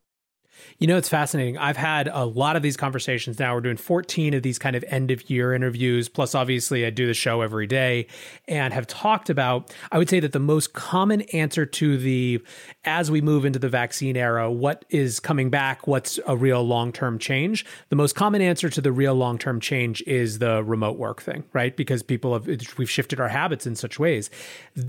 You 0.79 0.87
know, 0.87 0.97
it's 0.97 1.09
fascinating. 1.09 1.59
I've 1.59 1.77
had 1.77 2.09
a 2.09 2.25
lot 2.25 2.57
of 2.57 2.63
these 2.63 2.77
conversations 2.77 3.39
now. 3.39 3.55
We're 3.55 3.61
doing 3.61 3.77
14 3.77 4.35
of 4.35 4.43
these 4.43 4.59
kind 4.59 4.75
of 4.75 4.85
end 4.89 5.11
of 5.11 5.29
year 5.31 5.55
interviews. 5.55 6.09
Plus, 6.09 6.35
obviously, 6.35 6.85
I 6.85 6.91
do 6.91 7.07
the 7.07 7.15
show 7.15 7.41
every 7.41 7.67
day 7.67 8.07
and 8.49 8.75
have 8.75 8.87
talked 8.87 9.31
about, 9.31 9.73
I 9.93 9.99
would 9.99 10.09
say 10.09 10.21
that 10.21 10.33
the 10.33 10.41
most 10.41 10.73
common 10.73 11.23
answer 11.33 11.67
to 11.67 11.97
the, 11.97 12.43
as 12.85 13.11
we 13.11 13.21
move 13.21 13.45
into 13.45 13.59
the 13.59 13.69
vaccine 13.69 14.17
era, 14.17 14.51
what 14.51 14.85
is 14.91 15.21
coming 15.21 15.51
back, 15.51 15.87
what's 15.87 16.19
a 16.27 16.37
real 16.37 16.63
long 16.63 16.93
term 16.93 17.19
change? 17.19 17.65
The 17.91 17.97
most 17.97 18.15
common 18.15 18.43
answer 18.43 18.69
to 18.69 18.81
the 18.81 18.93
real 18.93 19.15
long 19.15 19.39
term 19.39 19.61
change 19.61 20.03
is 20.03 20.39
the 20.41 20.65
remote 20.65 20.99
work 20.99 21.23
thing, 21.23 21.45
right? 21.53 21.77
Because 21.77 22.03
people 22.03 22.33
have, 22.33 22.49
we've 22.77 22.91
shifted 22.91 23.21
our 23.21 23.29
habits 23.29 23.67
in 23.67 23.77
such 23.77 23.99
ways. 23.99 24.31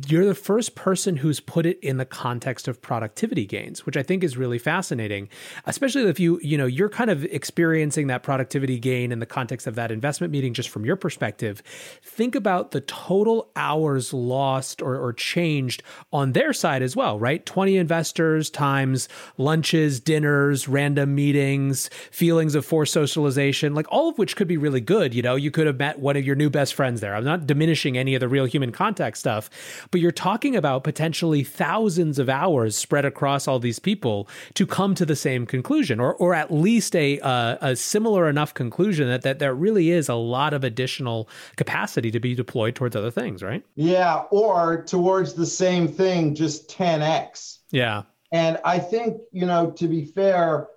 You're 0.08 0.26
the 0.26 0.36
first 0.36 0.76
person 0.76 1.18
who's 1.18 1.40
put 1.40 1.66
it 1.66 1.80
in 1.82 1.98
the 1.98 2.06
context 2.06 2.68
of 2.68 2.82
productivity 2.82 3.46
gains, 3.46 3.86
which 3.86 3.98
I 3.98 4.04
think 4.04 4.24
is 4.24 4.38
really 4.38 4.58
fascinating 4.58 5.30
especially 5.66 6.04
if 6.04 6.20
you 6.20 6.40
you 6.42 6.58
know 6.58 6.66
you're 6.66 6.90
kind 6.90 7.10
of 7.10 7.24
experiencing 7.26 8.08
that 8.08 8.24
productivity 8.24 8.80
gain 8.80 9.12
in 9.12 9.20
the 9.20 9.26
context 9.26 9.68
of 9.68 9.76
that 9.76 9.92
investment 9.92 10.32
meeting 10.32 10.54
just 10.54 10.70
from 10.70 10.86
your 10.86 10.96
perspective 10.96 11.62
think 12.02 12.36
about 12.36 12.72
the 12.72 12.82
total 12.82 13.50
hours 13.56 14.14
lost 14.14 14.82
or, 14.82 14.98
or 14.98 15.14
changed 15.14 15.84
on 16.12 16.34
their 16.34 16.54
side 16.54 16.82
as 16.82 16.96
well 16.96 17.20
right? 17.20 17.46
20 17.46 17.78
investors 17.78 18.50
times 18.50 19.08
lunches 19.38 20.00
dinners 20.00 20.68
random 20.68 21.16
meetings 21.16 21.90
feelings 22.12 22.56
of 22.56 22.66
forced 22.66 22.94
socialization 22.94 23.74
like 23.74 23.88
all 23.90 24.10
of 24.10 24.18
which 24.18 24.36
could 24.36 24.48
be 24.48 24.58
really 24.58 24.82
good 24.82 25.14
you 25.14 25.22
know? 25.22 25.36
You 25.36 25.52
could 25.52 25.68
have 25.68 25.78
met 25.78 26.00
one 26.00 26.16
of 26.16 26.26
your 26.26 26.36
new 26.36 26.50
best 26.50 26.74
friends 26.74 27.02
there. 27.02 27.16
I'm 27.16 27.24
not 27.24 27.48
diminishing 27.48 27.98
any 27.98 28.16
of 28.16 28.20
the 28.20 28.28
real 28.28 28.46
human 28.46 28.72
contact 28.72 29.18
stuff 29.18 29.50
but 29.92 30.02
you're 30.02 30.12
talking 30.12 30.56
about 30.56 30.84
potentially 30.84 31.44
thousands 31.44 32.20
of 32.20 32.30
hours 32.30 32.76
spread 32.76 33.06
across 33.06 33.48
all 33.48 33.60
these 33.60 33.80
people 33.80 34.28
to 34.54 34.66
come 34.66 34.96
to 34.96 35.06
the 35.06 35.16
same 35.16 35.43
conclusion, 35.46 36.00
or 36.00 36.14
or 36.16 36.34
at 36.34 36.52
least 36.52 36.96
a 36.96 37.20
uh, 37.20 37.58
a 37.62 37.76
similar 37.76 38.30
enough 38.30 38.54
conclusion 38.54 39.08
that 39.08 39.22
that 39.24 39.40
there 39.40 39.54
really 39.54 39.92
is 39.92 40.10
a 40.10 40.16
lot 40.16 40.54
of 40.54 40.64
additional 40.64 41.30
capacity 41.56 42.12
to 42.12 42.20
be 42.20 42.36
deployed 42.36 42.76
towards 42.76 42.96
other 42.96 43.12
things, 43.12 43.44
right? 43.44 43.64
Yeah, 43.76 44.24
or 44.32 44.84
towards 44.84 45.34
the 45.34 45.46
same 45.46 45.88
thing, 45.88 46.36
just 46.36 46.70
10x. 46.70 47.60
Yeah, 47.72 48.04
and 48.32 48.60
I 48.66 48.80
think 48.80 49.22
you 49.32 49.46
know 49.46 49.72
to 49.72 49.88
be 49.88 50.06
fair, 50.06 50.68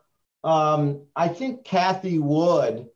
um, 0.45 1.03
I 1.15 1.29
think 1.29 1.65
Cathie 1.65 2.19
Wood. 2.19 2.89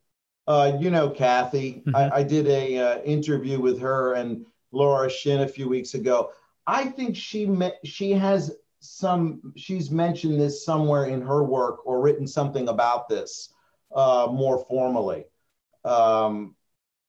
Uh, 0.47 0.75
you 0.81 0.89
know 0.89 1.07
Cathie, 1.07 1.83
Mm-hmm. 1.85 1.95
I, 1.95 2.09
I, 2.15 2.23
did 2.23 2.47
a 2.47 2.77
uh, 2.77 3.01
interview 3.03 3.59
with 3.61 3.79
her 3.79 4.15
and 4.15 4.43
Laura 4.71 5.09
Shin 5.09 5.41
a 5.41 5.47
few 5.47 5.69
weeks 5.69 5.93
ago. 5.93 6.31
I 6.67 6.85
think 6.85 7.15
she 7.15 7.45
met, 7.45 7.79
she 7.83 8.11
has 8.11 8.51
some 8.81 9.53
she's 9.55 9.91
mentioned 9.91 10.41
this 10.41 10.65
somewhere 10.65 11.05
in 11.05 11.21
her 11.21 11.43
work 11.43 11.85
or 11.85 12.01
written 12.01 12.27
something 12.27 12.67
about 12.67 13.07
this 13.07 13.53
uh, 13.95 14.27
more 14.29 14.65
formally. 14.65 15.25
Um, 15.85 16.55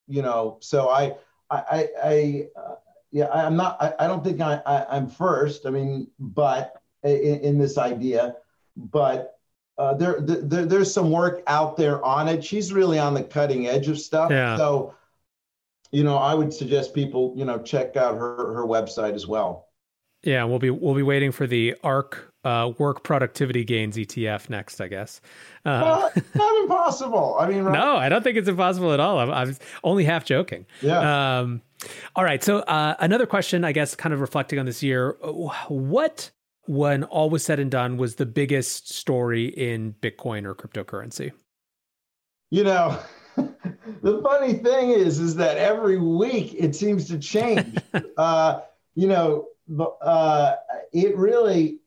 you 0.07 0.23
know, 0.23 0.59
so 0.61 0.91
I 0.91 1.17
I 1.51 1.89
I, 2.03 2.49
uh, 2.57 2.75
yeah 3.11 3.29
I'm 3.31 3.57
not 3.57 3.83
I, 3.83 3.95
I 4.01 4.07
don't 4.07 4.23
think 4.23 4.41
I, 4.41 4.61
I 4.67 4.97
am 4.97 5.09
first. 5.09 5.67
I 5.67 5.71
mean, 5.71 6.09
but 6.19 6.75
in, 7.03 7.41
in 7.41 7.59
this 7.59 7.79
idea, 7.79 8.37
but 8.77 9.39
uh, 9.79 9.95
there, 9.95 10.21
there 10.21 10.67
there's 10.67 10.93
some 10.93 11.11
work 11.11 11.43
out 11.47 11.79
there 11.79 12.05
on 12.05 12.29
it. 12.29 12.45
She's 12.45 12.73
really 12.73 12.99
on 12.99 13.15
the 13.15 13.23
cutting 13.23 13.67
edge 13.67 13.89
of 13.89 13.99
stuff. 13.99 14.31
Yeah. 14.31 14.59
So, 14.59 14.95
you 15.91 16.05
know, 16.05 16.19
I 16.19 16.35
would 16.35 16.53
suggest 16.53 16.95
people 16.95 17.33
you 17.35 17.47
know 17.47 17.59
check 17.59 17.97
out 17.97 18.17
her 18.17 18.53
her 18.55 18.67
website 18.67 19.15
as 19.15 19.27
well. 19.27 19.69
Yeah, 20.25 20.45
we'll 20.45 20.61
be 20.61 20.71
we'll 20.71 20.95
be 20.95 21.03
waiting 21.03 21.33
for 21.33 21.47
the 21.47 21.75
ARK 21.83 22.33
uh, 22.45 22.73
work 22.79 23.03
productivity 23.03 23.65
gains 23.65 23.97
ETF 23.97 24.51
next, 24.51 24.81
I 24.81 24.89
guess. 24.89 25.21
Uh, 25.65 25.81
well, 25.83 26.13
not 26.35 26.63
impossible. 26.63 27.37
I 27.39 27.49
mean, 27.49 27.63
right? 27.63 27.73
no, 27.73 27.97
I 27.97 28.09
don't 28.09 28.23
think 28.23 28.37
it's 28.37 28.49
impossible 28.49 28.93
at 28.93 29.01
all. 29.01 29.19
I'm, 29.19 29.31
I'm 29.31 29.57
only 29.85 30.05
half 30.05 30.25
joking. 30.25 30.67
Yeah. 30.81 31.39
Um, 31.39 31.63
all 32.17 32.25
right. 32.25 32.43
So 32.43 32.59
uh, 32.61 32.95
another 32.99 33.27
question, 33.27 33.65
I 33.65 33.73
guess, 33.73 33.95
kind 33.95 34.13
of 34.13 34.21
reflecting 34.21 34.59
on 34.59 34.67
this 34.67 34.83
year, 34.83 35.17
what, 35.69 36.31
when 36.67 37.05
all 37.05 37.31
was 37.31 37.45
said 37.45 37.61
and 37.61 37.71
done, 37.71 37.97
was 37.97 38.17
the 38.17 38.27
biggest 38.27 38.93
story 38.93 39.47
in 39.47 39.95
Bitcoin 40.01 40.45
or 40.45 40.55
cryptocurrency? 40.55 41.33
You 42.51 42.65
know, 42.65 42.99
the 43.37 44.21
funny 44.23 44.55
thing 44.55 44.91
is, 44.91 45.19
is 45.19 45.37
that 45.37 45.57
every 45.57 45.99
week 45.99 46.55
it 46.57 46.75
seems 46.77 47.09
to 47.09 47.19
change. 47.19 47.79
uh, 48.17 48.61
you 48.95 49.09
know, 49.09 49.49
uh, 50.01 50.55
it 50.93 51.17
really, 51.17 51.79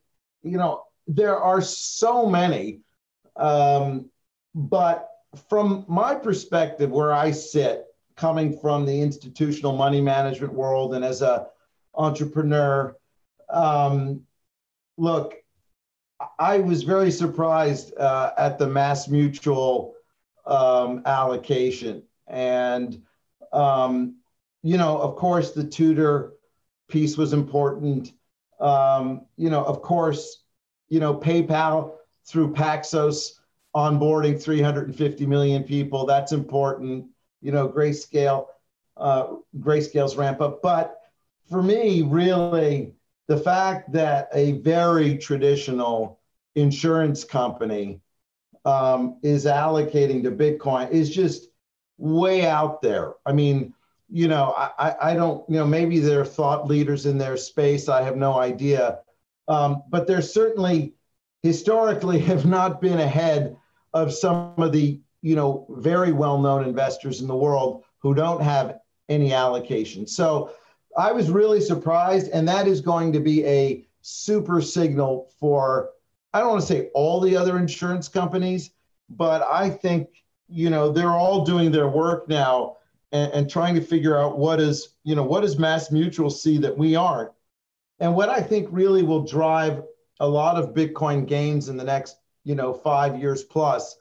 you 0.44 0.58
know, 0.58 0.84
there 1.08 1.38
are 1.38 1.62
so 1.62 2.26
many. 2.26 2.82
Um, 3.36 4.10
but 4.54 5.10
from 5.50 5.86
my 5.88 6.16
perspective, 6.16 6.90
where 6.92 7.14
I 7.14 7.32
sit, 7.32 7.86
coming 8.16 8.58
from 8.58 8.86
the 8.86 9.02
institutional 9.02 9.76
money 9.76 10.00
management 10.00 10.54
world 10.54 10.96
and 10.96 11.04
as 11.04 11.22
a 11.22 11.48
entrepreneur, 11.94 12.96
um, 13.50 14.22
look, 14.98 15.36
I 16.40 16.60
was 16.60 16.84
very 16.84 17.12
surprised 17.12 17.96
uh, 17.98 18.32
at 18.38 18.58
the 18.58 18.68
Mass 18.68 19.10
Mutual 19.10 19.96
um, 20.46 21.02
allocation, 21.06 22.04
and 22.28 23.02
um, 23.52 24.16
you 24.64 24.78
know, 24.78 24.98
of 24.98 25.18
course, 25.18 25.52
the 25.52 25.66
Tudor 25.66 26.35
piece 26.88 27.18
was 27.18 27.34
important. 27.34 28.14
Um, 28.60 29.26
you 29.38 29.50
know, 29.50 29.64
of 29.64 29.82
course, 29.82 30.44
you 30.90 31.00
know, 31.00 31.14
PayPal 31.16 31.94
through 32.26 32.54
Paxos 32.54 33.34
onboarding 33.76 34.42
350 34.42 35.26
million 35.26 35.64
people. 35.64 36.06
That's 36.06 36.32
important. 36.32 37.08
You 37.42 37.52
know, 37.52 37.68
grayscale, 37.68 38.48
uh, 38.98 39.36
grayscale's 39.60 40.16
ramp 40.16 40.42
up. 40.42 40.62
But 40.62 40.98
for 41.50 41.62
me, 41.62 42.02
really, 42.02 42.94
the 43.28 43.38
fact 43.38 43.92
that 43.94 44.30
a 44.34 44.54
very 44.54 45.18
traditional 45.18 46.20
insurance 46.56 47.24
company 47.24 48.02
um, 48.64 49.20
is 49.22 49.46
allocating 49.46 50.24
to 50.24 50.32
Bitcoin 50.32 50.90
is 50.92 51.14
just 51.14 51.50
way 51.98 52.46
out 52.46 52.82
there. 52.82 53.14
I 53.26 53.34
mean, 53.34 53.74
you 54.10 54.28
know, 54.28 54.54
I, 54.56 54.96
I 55.02 55.14
don't, 55.16 55.48
you 55.50 55.56
know, 55.56 55.66
maybe 55.66 56.00
they're 56.00 56.26
thought 56.26 56.68
leaders 56.68 57.06
in 57.06 57.18
their 57.18 57.38
space. 57.38 57.90
I 57.90 58.04
have 58.04 58.18
no 58.18 58.40
idea. 58.40 59.00
Um, 59.48 59.84
but 59.90 60.08
they're 60.08 60.22
certainly 60.22 60.94
historically 61.44 62.20
have 62.32 62.46
not 62.46 62.82
been 62.82 63.00
ahead 63.00 63.58
of 63.94 64.14
some 64.14 64.54
of 64.58 64.72
the, 64.72 65.00
you 65.22 65.36
know, 65.36 65.66
very 65.70 66.12
well 66.12 66.40
known 66.40 66.64
investors 66.64 67.22
in 67.22 67.28
the 67.28 67.36
world 67.36 67.84
who 68.00 68.14
don't 68.14 68.42
have 68.42 68.80
any 69.10 69.34
allocation. 69.34 70.06
So 70.06 70.52
I 70.98 71.12
was 71.12 71.30
really 71.30 71.62
surprised. 71.62 72.30
And 72.32 72.48
that 72.48 72.68
is 72.68 72.82
going 72.82 73.14
to 73.14 73.20
be 73.20 73.46
a 73.46 73.86
super 74.02 74.62
signal 74.62 75.32
for, 75.40 75.90
I 76.34 76.40
don't 76.40 76.50
want 76.50 76.62
to 76.62 76.68
say 76.68 76.90
all 76.94 77.20
the 77.20 77.36
other 77.36 77.58
insurance 77.58 78.08
companies, 78.08 78.72
but 79.10 79.42
I 79.42 79.70
think, 79.70 80.10
you 80.48 80.70
know, 80.70 80.92
they're 80.92 81.12
all 81.12 81.44
doing 81.44 81.72
their 81.72 81.90
work 81.90 82.30
now 82.30 82.78
and, 83.16 83.32
and 83.34 83.50
trying 83.50 83.76
to 83.76 83.82
figure 83.82 84.18
out 84.18 84.38
what 84.38 84.60
is, 84.60 84.90
you 85.04 85.16
know, 85.16 85.24
what 85.24 85.42
does 85.42 85.58
Mass 85.58 85.90
Mutual 85.90 86.30
see 86.30 86.58
that 86.58 86.78
we 86.78 86.96
aren't? 86.96 87.32
And 88.00 88.14
what 88.14 88.30
I 88.30 88.42
think 88.42 88.68
really 88.72 89.04
will 89.04 89.24
drive 89.24 89.84
a 90.20 90.28
lot 90.28 90.58
of 90.58 90.74
Bitcoin 90.74 91.26
gains 91.26 91.70
in 91.70 91.78
the 91.78 91.84
next, 91.84 92.18
you 92.44 92.56
know, 92.56 92.74
five 92.74 93.18
years 93.18 93.42
plus, 93.44 93.96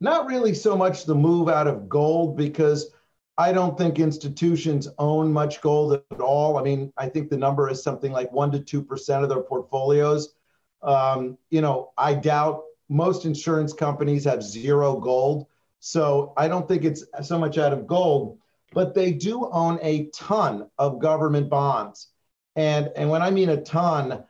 not 0.00 0.26
really 0.26 0.54
so 0.54 0.76
much 0.76 1.04
the 1.04 1.14
move 1.14 1.48
out 1.48 1.66
of 1.66 1.88
gold 1.90 2.36
because 2.36 2.90
I 3.36 3.52
don't 3.52 3.76
think 3.76 3.98
institutions 3.98 4.88
own 4.98 5.30
much 5.32 5.60
gold 5.60 5.92
at 6.10 6.20
all. 6.20 6.56
I 6.56 6.62
mean, 6.62 6.92
I 6.96 7.08
think 7.08 7.28
the 7.28 7.36
number 7.36 7.68
is 7.68 7.82
something 7.82 8.12
like 8.12 8.32
one 8.32 8.50
to 8.52 8.60
two 8.60 8.82
percent 8.82 9.24
of 9.24 9.28
their 9.28 9.42
portfolios. 9.42 10.34
Um, 10.82 11.36
you 11.50 11.60
know, 11.60 11.92
I 11.98 12.14
doubt 12.14 12.62
most 12.88 13.24
insurance 13.26 13.72
companies 13.72 14.24
have 14.24 14.42
zero 14.42 14.96
gold. 14.96 15.46
So 15.80 16.32
I 16.36 16.48
don't 16.48 16.66
think 16.66 16.84
it's 16.84 17.04
so 17.22 17.38
much 17.38 17.58
out 17.58 17.72
of 17.74 17.86
gold 17.86 18.38
but 18.74 18.94
they 18.94 19.12
do 19.12 19.48
own 19.50 19.78
a 19.82 20.06
ton 20.06 20.68
of 20.78 20.98
government 20.98 21.48
bonds. 21.48 22.08
And, 22.56 22.90
and 22.96 23.08
when 23.08 23.22
I 23.22 23.30
mean 23.30 23.48
a 23.48 23.60
ton, 23.60 24.24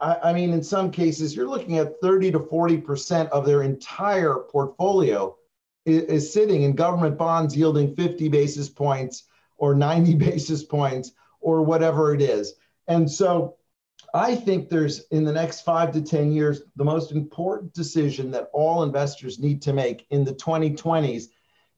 I, 0.00 0.16
I 0.24 0.32
mean, 0.32 0.52
in 0.52 0.62
some 0.62 0.90
cases, 0.90 1.34
you're 1.34 1.48
looking 1.48 1.78
at 1.78 2.00
30 2.00 2.32
to 2.32 2.40
40% 2.40 3.28
of 3.30 3.46
their 3.46 3.62
entire 3.62 4.34
portfolio 4.50 5.36
is, 5.84 6.02
is 6.04 6.32
sitting 6.32 6.62
in 6.62 6.74
government 6.74 7.16
bonds 7.16 7.56
yielding 7.56 7.94
50 7.94 8.28
basis 8.28 8.68
points 8.68 9.24
or 9.56 9.74
90 9.74 10.14
basis 10.16 10.62
points 10.62 11.12
or 11.40 11.62
whatever 11.62 12.14
it 12.14 12.20
is. 12.20 12.54
And 12.88 13.10
so 13.10 13.56
I 14.14 14.34
think 14.34 14.68
there's 14.68 15.00
in 15.10 15.24
the 15.24 15.32
next 15.32 15.62
five 15.62 15.92
to 15.92 16.00
10 16.00 16.32
years, 16.32 16.62
the 16.76 16.84
most 16.84 17.12
important 17.12 17.74
decision 17.74 18.30
that 18.32 18.48
all 18.52 18.82
investors 18.82 19.38
need 19.38 19.62
to 19.62 19.72
make 19.72 20.06
in 20.10 20.24
the 20.24 20.34
2020s 20.34 21.24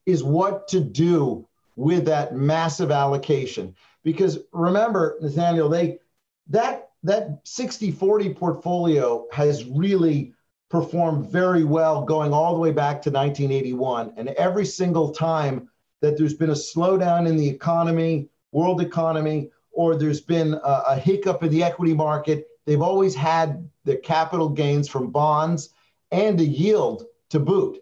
is 0.05 0.23
what 0.23 0.67
to 0.69 0.79
do 0.79 1.47
with 1.79 2.03
that 2.03 2.35
massive 2.35 2.91
allocation. 2.91 3.73
Because 4.03 4.39
remember, 4.51 5.17
Nathaniel, 5.21 5.69
they 5.69 5.99
that 6.47 6.89
that 7.03 7.45
60-40 7.45 8.35
portfolio 8.35 9.25
has 9.31 9.63
really 9.63 10.33
performed 10.69 11.31
very 11.31 11.63
well 11.63 12.03
going 12.03 12.33
all 12.33 12.53
the 12.53 12.59
way 12.59 12.73
back 12.73 13.01
to 13.03 13.09
1981. 13.09 14.13
And 14.17 14.29
every 14.29 14.65
single 14.65 15.11
time 15.11 15.69
that 16.01 16.17
there's 16.17 16.33
been 16.33 16.49
a 16.49 16.53
slowdown 16.53 17.29
in 17.29 17.37
the 17.37 17.47
economy, 17.47 18.27
world 18.51 18.81
economy, 18.81 19.49
or 19.71 19.95
there's 19.95 20.19
been 20.19 20.55
a, 20.55 20.83
a 20.89 20.99
hiccup 20.99 21.43
in 21.43 21.49
the 21.49 21.63
equity 21.63 21.93
market, 21.93 22.47
they've 22.65 22.81
always 22.81 23.15
had 23.15 23.69
the 23.85 23.95
capital 23.95 24.49
gains 24.49 24.89
from 24.89 25.11
bonds 25.11 25.69
and 26.11 26.41
a 26.41 26.45
yield 26.45 27.05
to 27.29 27.39
boot. 27.39 27.81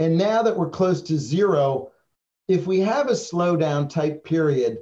And 0.00 0.18
now 0.18 0.42
that 0.42 0.56
we're 0.56 0.68
close 0.68 1.00
to 1.02 1.16
zero, 1.16 1.92
if 2.48 2.66
we 2.66 2.80
have 2.80 3.08
a 3.08 3.12
slowdown 3.12 3.88
type 3.88 4.24
period, 4.24 4.78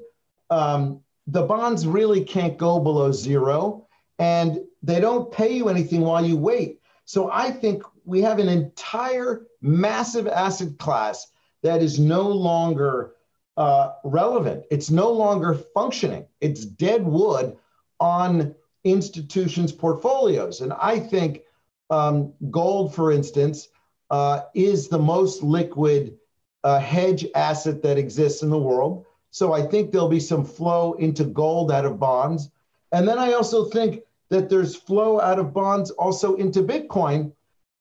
um, 0.51 1.01
the 1.27 1.43
bonds 1.43 1.87
really 1.87 2.25
can't 2.25 2.59
go 2.59 2.79
below 2.79 3.11
zero 3.13 3.87
and 4.19 4.61
they 4.83 5.01
don't 5.01 5.33
pay 5.33 5.53
you 5.53 5.69
anything 5.69 6.03
while 6.03 6.25
you 6.25 6.37
wait. 6.37 6.81
So 7.07 7.31
I 7.31 7.51
think 7.51 7.83
we 8.05 8.21
have 8.23 8.39
an 8.39 8.49
entire 8.49 9.47
massive 9.61 10.27
asset 10.27 10.79
class 10.79 11.27
that 11.63 11.83
is 11.83 11.99
no 11.99 12.29
longer 12.29 13.15
uh, 13.57 13.93
relevant. 14.05 14.65
It's 14.71 14.91
no 14.91 15.11
longer 15.11 15.55
functioning. 15.55 16.27
It's 16.41 16.65
dead 16.65 17.05
wood 17.05 17.57
on 18.01 18.55
institutions' 18.85 19.73
portfolios. 19.73 20.61
And 20.61 20.73
I 20.75 20.99
think 20.99 21.43
um, 21.89 22.35
gold, 22.51 22.95
for 22.95 23.13
instance, 23.13 23.69
uh, 24.11 24.43
is 24.55 24.89
the 24.89 24.99
most 24.99 25.43
liquid 25.43 26.19
uh, 26.65 26.81
hedge 26.81 27.27
asset 27.35 27.83
that 27.83 27.99
exists 27.99 28.43
in 28.43 28.51
the 28.51 28.59
world. 28.59 29.05
So 29.31 29.53
I 29.53 29.63
think 29.63 29.91
there'll 29.91 30.09
be 30.09 30.21
some 30.21 30.45
flow 30.45 30.95
into 30.95 31.25
gold 31.25 31.71
out 31.71 31.85
of 31.85 32.01
bonds. 32.01 32.51
And 32.91 33.07
then 33.07 33.19
I 33.19 33.33
also 33.35 33.67
think 33.67 34.03
that 34.31 34.49
there's 34.49 34.75
flow 34.75 35.21
out 35.21 35.39
of 35.39 35.53
bonds 35.53 35.91
also 35.91 36.37
into 36.37 36.63
Bitcoin 36.63 37.33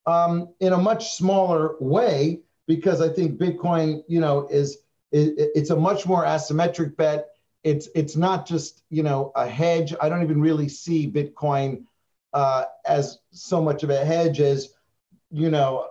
um, 0.05 0.49
in 0.59 0.73
a 0.73 0.77
much 0.77 1.13
smaller 1.13 1.75
way 1.79 2.41
because 2.67 3.01
I 3.01 3.09
think 3.09 3.39
Bitcoin, 3.39 4.03
you 4.07 4.19
know, 4.19 4.47
is 4.49 4.79
it, 5.11 5.51
it's 5.55 5.69
a 5.69 5.75
much 5.75 6.05
more 6.05 6.25
asymmetric 6.25 6.97
bet. 6.97 7.29
It's 7.63 7.87
it's 7.95 8.15
not 8.17 8.45
just 8.45 8.83
you 8.89 9.03
know 9.03 9.31
a 9.35 9.47
hedge. 9.47 9.93
I 10.01 10.09
don't 10.09 10.23
even 10.23 10.41
really 10.41 10.67
see 10.67 11.09
Bitcoin 11.09 11.83
uh, 12.33 12.65
as 12.85 13.19
so 13.31 13.61
much 13.61 13.83
of 13.83 13.89
a 13.89 14.03
hedge 14.03 14.41
as 14.41 14.73
you 15.33 15.49
know, 15.49 15.87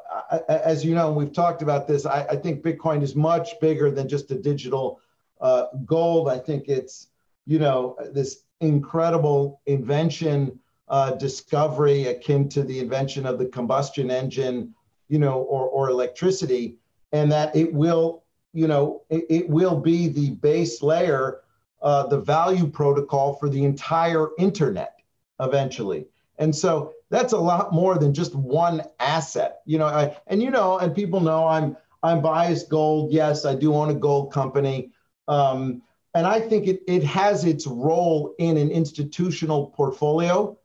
as 0.48 0.84
you 0.84 0.94
know, 0.94 1.12
we've 1.12 1.32
talked 1.32 1.62
about 1.62 1.88
this. 1.88 2.06
I, 2.06 2.24
I, 2.30 2.36
think 2.36 2.62
Bitcoin 2.62 3.02
is 3.02 3.16
much 3.16 3.58
bigger 3.60 3.90
than 3.90 4.08
just 4.08 4.30
a 4.30 4.36
digital 4.36 5.00
uh, 5.40 5.64
gold. 5.84 6.28
I 6.28 6.38
think 6.38 6.68
it's, 6.68 7.08
you 7.44 7.58
know, 7.58 7.96
this 8.12 8.44
incredible 8.60 9.60
invention, 9.66 10.60
uh, 10.86 11.16
discovery 11.16 12.06
akin 12.06 12.48
to 12.50 12.62
the 12.62 12.78
invention 12.78 13.26
of 13.26 13.40
the 13.40 13.46
combustion 13.46 14.12
engine, 14.12 14.72
you 15.08 15.18
know, 15.18 15.40
or, 15.40 15.66
or 15.66 15.90
electricity, 15.90 16.76
and 17.10 17.30
that 17.32 17.54
it 17.56 17.74
will, 17.74 18.22
you 18.52 18.68
know, 18.68 19.02
it, 19.10 19.24
it 19.28 19.48
will 19.48 19.76
be 19.76 20.06
the 20.06 20.30
base 20.30 20.82
layer, 20.82 21.40
uh, 21.82 22.06
the 22.06 22.20
value 22.20 22.68
protocol 22.68 23.34
for 23.34 23.48
the 23.48 23.64
entire 23.64 24.28
internet 24.38 25.00
eventually. 25.40 26.06
And 26.38 26.54
so 26.54 26.94
that's 27.12 27.34
a 27.34 27.38
lot 27.38 27.74
more 27.74 27.98
than 27.98 28.14
just 28.14 28.34
one 28.34 28.82
asset. 28.98 29.60
You 29.66 29.76
know, 29.78 29.86
I, 29.86 30.16
and 30.28 30.42
you 30.42 30.50
know, 30.50 30.78
and 30.78 30.94
people 30.94 31.20
know 31.20 31.46
I'm 31.46 31.76
I'm 32.02 32.22
biased 32.22 32.70
gold. 32.70 33.12
Yes, 33.12 33.44
I 33.44 33.54
do 33.54 33.74
own 33.74 33.90
a 33.90 33.94
gold 33.94 34.32
company. 34.32 34.90
Um, 35.28 35.82
and 36.14 36.26
I 36.26 36.40
think 36.40 36.66
it, 36.66 36.80
it 36.88 37.04
has 37.04 37.44
its 37.44 37.66
role 37.66 38.34
in 38.38 38.56
an 38.56 38.70
institutional 38.70 39.68
portfolio. 39.68 40.58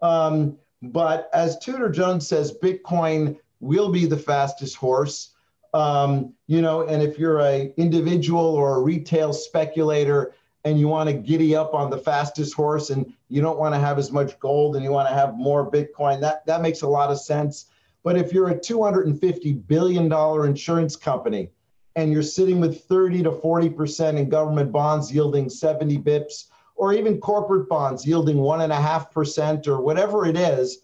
Um, 0.00 0.56
but 0.82 1.28
as 1.32 1.58
Tudor 1.58 1.90
Jones 1.90 2.26
says, 2.26 2.56
Bitcoin 2.62 3.36
will 3.60 3.90
be 3.90 4.06
the 4.06 4.16
fastest 4.16 4.76
horse. 4.76 5.34
Um, 5.74 6.32
you 6.46 6.62
know, 6.62 6.86
and 6.86 7.02
if 7.02 7.18
you're 7.18 7.40
a 7.40 7.74
individual 7.76 8.44
or 8.44 8.76
a 8.76 8.80
retail 8.80 9.32
speculator 9.32 10.34
and 10.68 10.78
you 10.78 10.86
want 10.86 11.08
to 11.08 11.14
giddy 11.14 11.56
up 11.56 11.72
on 11.72 11.88
the 11.88 11.96
fastest 11.96 12.52
horse 12.52 12.90
and 12.90 13.10
you 13.28 13.40
don't 13.40 13.58
want 13.58 13.74
to 13.74 13.80
have 13.80 13.98
as 13.98 14.12
much 14.12 14.38
gold 14.38 14.76
and 14.76 14.84
you 14.84 14.92
want 14.92 15.08
to 15.08 15.14
have 15.14 15.34
more 15.34 15.70
Bitcoin, 15.70 16.20
that 16.20 16.44
that 16.46 16.60
makes 16.60 16.82
a 16.82 16.88
lot 16.88 17.10
of 17.10 17.18
sense. 17.18 17.66
But 18.04 18.16
if 18.16 18.32
you're 18.32 18.50
a 18.50 18.58
250 18.58 19.52
billion 19.52 20.08
dollar 20.08 20.46
insurance 20.46 20.94
company 20.94 21.50
and 21.96 22.12
you're 22.12 22.22
sitting 22.22 22.60
with 22.60 22.84
30 22.84 23.22
to 23.24 23.30
40% 23.30 24.18
in 24.18 24.28
government 24.28 24.70
bonds 24.70 25.12
yielding 25.12 25.48
70 25.48 25.98
bips, 25.98 26.44
or 26.76 26.92
even 26.92 27.18
corporate 27.18 27.68
bonds 27.68 28.06
yielding 28.06 28.36
1.5% 28.36 29.66
or 29.66 29.80
whatever 29.80 30.26
it 30.26 30.36
is, 30.36 30.78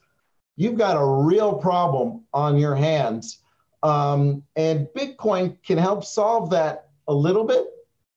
you've 0.56 0.76
got 0.76 0.96
a 0.96 1.24
real 1.24 1.54
problem 1.54 2.24
on 2.32 2.58
your 2.58 2.74
hands. 2.74 3.38
Um, 3.84 4.42
and 4.56 4.88
Bitcoin 4.96 5.56
can 5.62 5.78
help 5.78 6.04
solve 6.04 6.50
that 6.50 6.88
a 7.06 7.14
little 7.14 7.44
bit, 7.44 7.66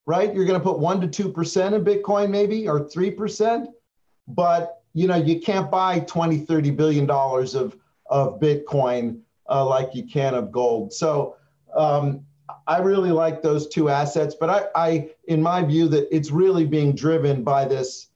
right? 0.08 0.34
You're 0.34 0.46
going 0.46 0.60
to 0.60 0.64
put 0.64 0.80
1% 0.80 1.12
to 1.12 1.30
2% 1.30 1.74
in 1.74 1.84
Bitcoin, 1.86 2.32
maybe, 2.32 2.68
or 2.68 2.80
3%. 2.80 3.68
But 4.28 4.82
you 4.94 5.06
know, 5.06 5.16
you 5.16 5.40
can't 5.40 5.70
buy 5.70 6.00
20, 6.00 6.40
30 6.40 6.72
billion 6.72 7.06
dollars 7.06 7.54
of, 7.54 7.78
of 8.10 8.40
Bitcoin 8.40 9.20
uh, 9.48 9.64
like 9.64 9.94
you 9.94 10.08
can 10.08 10.34
of 10.34 10.52
gold. 10.52 10.92
So 10.92 11.36
um, 11.76 12.26
I 12.66 12.80
really 12.80 13.12
like 13.12 13.44
those 13.44 13.68
two 13.68 13.90
assets, 13.90 14.34
but 14.34 14.50
I, 14.50 14.66
I, 14.76 15.10
in 15.28 15.42
my 15.42 15.64
view, 15.64 15.88
that 15.90 16.08
it's 16.14 16.32
really 16.32 16.66
being 16.66 16.96
driven 16.96 17.44
by 17.44 17.66
this, 17.66 18.08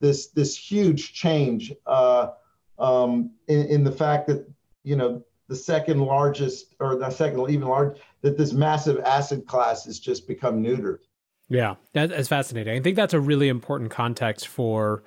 this, 0.00 0.26
this 0.28 0.56
huge 0.56 1.12
change 1.12 1.72
uh, 1.86 2.30
um, 2.80 3.30
in, 3.46 3.66
in 3.66 3.84
the 3.84 3.92
fact 3.92 4.26
that 4.26 4.44
you 4.82 4.96
know 4.96 5.24
the 5.48 5.54
second 5.56 6.00
largest 6.00 6.74
or 6.80 6.96
the 6.96 7.10
second 7.10 7.48
even 7.48 7.68
large 7.68 7.98
that 8.22 8.36
this 8.36 8.52
massive 8.52 8.98
asset 9.04 9.46
class 9.46 9.84
has 9.84 10.00
just 10.00 10.26
become 10.26 10.62
neutered. 10.62 10.98
Yeah, 11.54 11.76
that's 11.92 12.28
fascinating. 12.28 12.76
I 12.76 12.80
think 12.80 12.96
that's 12.96 13.14
a 13.14 13.20
really 13.20 13.48
important 13.48 13.92
context 13.92 14.48
for 14.48 15.04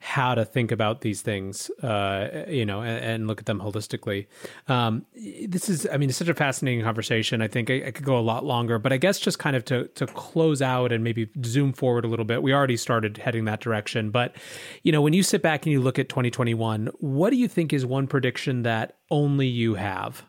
how 0.00 0.36
to 0.36 0.44
think 0.44 0.70
about 0.70 1.00
these 1.00 1.22
things, 1.22 1.70
uh, 1.82 2.44
you 2.46 2.64
know, 2.64 2.82
and, 2.82 3.04
and, 3.04 3.26
look 3.26 3.40
at 3.40 3.46
them 3.46 3.60
holistically. 3.60 4.28
Um, 4.68 5.04
this 5.48 5.68
is, 5.68 5.88
I 5.92 5.96
mean, 5.96 6.08
it's 6.08 6.18
such 6.18 6.28
a 6.28 6.34
fascinating 6.34 6.84
conversation. 6.84 7.42
I 7.42 7.48
think 7.48 7.68
I, 7.68 7.86
I, 7.86 7.90
could 7.90 8.04
go 8.04 8.16
a 8.16 8.20
lot 8.20 8.44
longer, 8.44 8.78
but 8.78 8.92
I 8.92 8.96
guess 8.96 9.18
just 9.18 9.40
kind 9.40 9.56
of 9.56 9.64
to 9.64 9.88
to 9.88 10.06
close 10.06 10.62
out 10.62 10.92
and 10.92 11.02
maybe 11.02 11.28
zoom 11.44 11.72
forward 11.72 12.04
a 12.04 12.08
little 12.08 12.24
bit. 12.24 12.44
We 12.44 12.54
already 12.54 12.76
started 12.76 13.16
heading 13.16 13.44
that 13.46 13.58
direction, 13.58 14.10
but 14.10 14.36
you 14.84 14.92
know, 14.92 15.02
when 15.02 15.14
you 15.14 15.24
sit 15.24 15.42
back 15.42 15.66
and 15.66 15.72
you 15.72 15.80
look 15.80 15.98
at 15.98 16.08
2021, 16.08 16.90
what 17.00 17.30
do 17.30 17.36
you 17.36 17.48
think 17.48 17.72
is 17.72 17.84
one 17.84 18.06
prediction 18.06 18.62
that 18.62 18.98
only 19.10 19.48
you 19.48 19.74
have? 19.74 20.24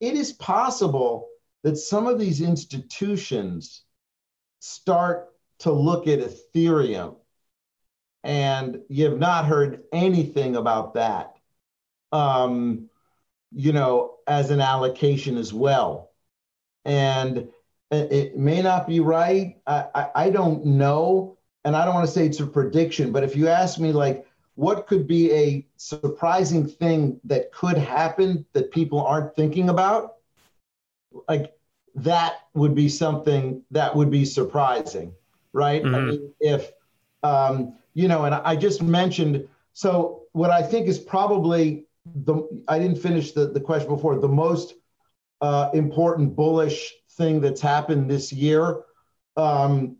It 0.00 0.14
is 0.14 0.32
possible 0.32 1.28
that 1.62 1.76
some 1.76 2.08
of 2.08 2.18
these 2.18 2.40
institutions 2.40 3.82
start 4.60 5.28
to 5.60 5.72
look 5.72 6.06
at 6.06 6.20
Ethereum 6.20 7.16
and 8.24 8.80
you 8.88 9.04
have 9.04 9.18
not 9.18 9.46
heard 9.46 9.84
anything 9.92 10.56
about 10.56 10.94
that, 10.94 11.36
um, 12.12 12.88
you 13.52 13.72
know, 13.72 14.16
as 14.26 14.50
an 14.50 14.60
allocation 14.60 15.36
as 15.36 15.52
well. 15.52 16.10
And 16.84 17.48
it 17.90 18.36
may 18.36 18.62
not 18.62 18.88
be 18.88 18.98
right. 19.00 19.56
I, 19.66 19.86
I, 19.94 20.10
I 20.14 20.30
don't 20.30 20.64
know. 20.64 21.38
And 21.64 21.76
I 21.76 21.84
don't 21.84 21.94
want 21.94 22.06
to 22.06 22.12
say 22.12 22.26
it's 22.26 22.40
a 22.40 22.46
prediction, 22.46 23.12
but 23.12 23.22
if 23.22 23.36
you 23.36 23.48
ask 23.48 23.78
me, 23.78 23.92
like, 23.92 24.26
what 24.56 24.86
could 24.86 25.06
be 25.06 25.32
a 25.32 25.66
surprising 25.76 26.66
thing 26.66 27.20
that 27.24 27.52
could 27.52 27.76
happen 27.76 28.44
that 28.54 28.70
people 28.70 29.04
aren't 29.04 29.36
thinking 29.36 29.68
about? 29.68 30.14
Like, 31.28 31.55
that 31.96 32.40
would 32.54 32.74
be 32.74 32.88
something 32.88 33.62
that 33.70 33.94
would 33.96 34.10
be 34.10 34.24
surprising, 34.24 35.12
right? 35.52 35.82
Mm-hmm. 35.82 35.94
I 35.94 36.00
mean, 36.00 36.32
if, 36.40 36.70
um, 37.22 37.74
you 37.94 38.06
know, 38.06 38.24
and 38.24 38.34
I 38.34 38.54
just 38.54 38.82
mentioned, 38.82 39.48
so 39.72 40.22
what 40.32 40.50
I 40.50 40.62
think 40.62 40.86
is 40.86 40.98
probably 40.98 41.86
the, 42.24 42.46
I 42.68 42.78
didn't 42.78 42.98
finish 42.98 43.32
the, 43.32 43.46
the 43.46 43.60
question 43.60 43.88
before, 43.88 44.18
the 44.18 44.28
most 44.28 44.74
uh, 45.40 45.70
important 45.72 46.36
bullish 46.36 46.94
thing 47.12 47.40
that's 47.40 47.60
happened 47.60 48.10
this 48.10 48.32
year. 48.32 48.82
Um, 49.36 49.96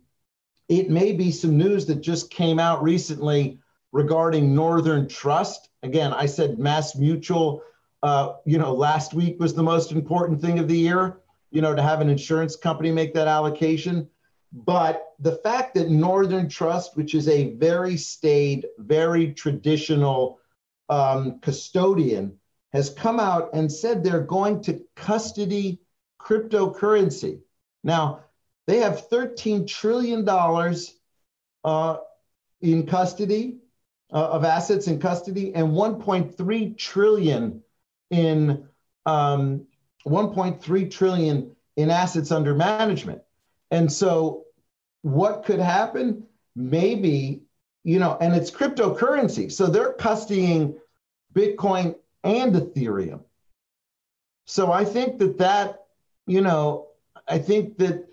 it 0.69 0.91
may 0.91 1.13
be 1.13 1.31
some 1.31 1.57
news 1.57 1.87
that 1.87 1.97
just 1.97 2.31
came 2.31 2.59
out 2.59 2.83
recently 2.83 3.59
regarding 3.93 4.55
Northern 4.55 5.09
Trust. 5.09 5.71
Again, 5.83 6.13
I 6.13 6.27
said 6.27 6.59
Mass 6.59 6.97
Mutual, 6.97 7.63
uh, 8.03 8.35
you 8.45 8.59
know, 8.59 8.75
last 8.75 9.15
week 9.15 9.41
was 9.41 9.55
the 9.55 9.63
most 9.63 9.93
important 9.93 10.41
thing 10.41 10.59
of 10.59 10.69
the 10.69 10.77
year, 10.77 11.21
you 11.51 11.61
know, 11.61 11.75
to 11.75 11.83
have 11.83 12.01
an 12.01 12.09
insurance 12.09 12.57
company 12.57 12.91
make 12.91 13.15
that 13.15 13.29
allocation. 13.29 14.09
But 14.53 15.15
the 15.19 15.37
fact 15.37 15.75
that 15.75 15.91
Northern 15.91 16.49
Trust, 16.49 16.97
which 16.97 17.15
is 17.15 17.29
a 17.29 17.55
very 17.55 17.97
staid, 17.97 18.67
very 18.79 19.33
traditional 19.33 20.39
um, 20.89 21.41
custodian, 21.41 22.39
has 22.73 22.91
come 22.91 23.21
out 23.21 23.51
and 23.53 23.71
said 23.71 24.03
they're 24.03 24.21
going 24.21 24.63
to 24.63 24.83
custody 24.95 25.81
cryptocurrency. 26.21 27.41
Now, 27.85 28.25
they 28.67 28.79
have 28.79 29.09
$13 29.09 29.67
trillion 29.67 30.29
uh, 31.65 31.97
in 32.61 32.87
custody 32.87 33.59
uh, 34.13 34.29
of 34.29 34.45
assets 34.45 34.87
in 34.87 34.99
custody 34.99 35.55
and 35.55 35.69
1.3 35.69 36.79
trillion 36.79 37.63
in 38.11 38.69
um, 39.05 39.67
1.3 40.07 40.91
trillion 40.91 41.55
in 41.77 41.91
assets 41.91 42.31
under 42.31 42.55
management. 42.55 43.21
And 43.71 43.93
so 43.93 44.45
what 45.03 45.45
could 45.45 45.61
happen? 45.61 46.25
Maybe, 46.55 47.43
you 47.85 47.99
know, 47.99 48.17
and 48.21 48.35
it's 48.35 48.51
cryptocurrency. 48.51 49.51
So 49.51 49.67
they're 49.67 49.95
custodying 49.95 50.77
Bitcoin 51.35 51.97
and 52.25 52.55
Ethereum. 52.55 53.21
So 54.47 54.73
I 54.73 54.85
think 54.85 55.19
that 55.19 55.39
that, 55.39 55.85
you 56.27 56.41
know, 56.41 56.89
I 57.29 57.39
think 57.39 57.79
that 57.79 58.07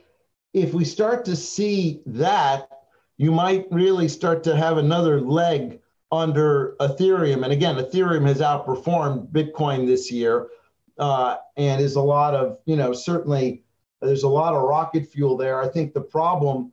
if 0.54 0.74
we 0.74 0.86
start 0.86 1.26
to 1.26 1.36
see 1.36 2.02
that, 2.08 2.70
you 3.18 3.32
might 3.32 3.68
really 3.72 4.08
start 4.08 4.44
to 4.44 4.56
have 4.56 4.78
another 4.78 5.22
leg 5.22 5.80
under 6.12 6.76
Ethereum. 6.80 7.44
And 7.44 7.54
again, 7.54 7.76
Ethereum 7.76 8.28
has 8.28 8.40
outperformed 8.40 9.28
Bitcoin 9.32 9.86
this 9.86 10.12
year 10.12 10.50
uh, 10.98 11.38
and 11.58 11.82
is 11.82 11.96
a 11.96 12.02
lot 12.02 12.34
of, 12.36 12.58
you 12.66 12.76
know, 12.76 12.94
certainly 12.94 13.64
there's 14.02 14.24
a 14.24 14.30
lot 14.30 14.54
of 14.54 14.64
rocket 14.64 15.08
fuel 15.08 15.38
there. 15.38 15.62
I 15.62 15.68
think 15.68 15.94
the 15.94 16.02
problem 16.02 16.72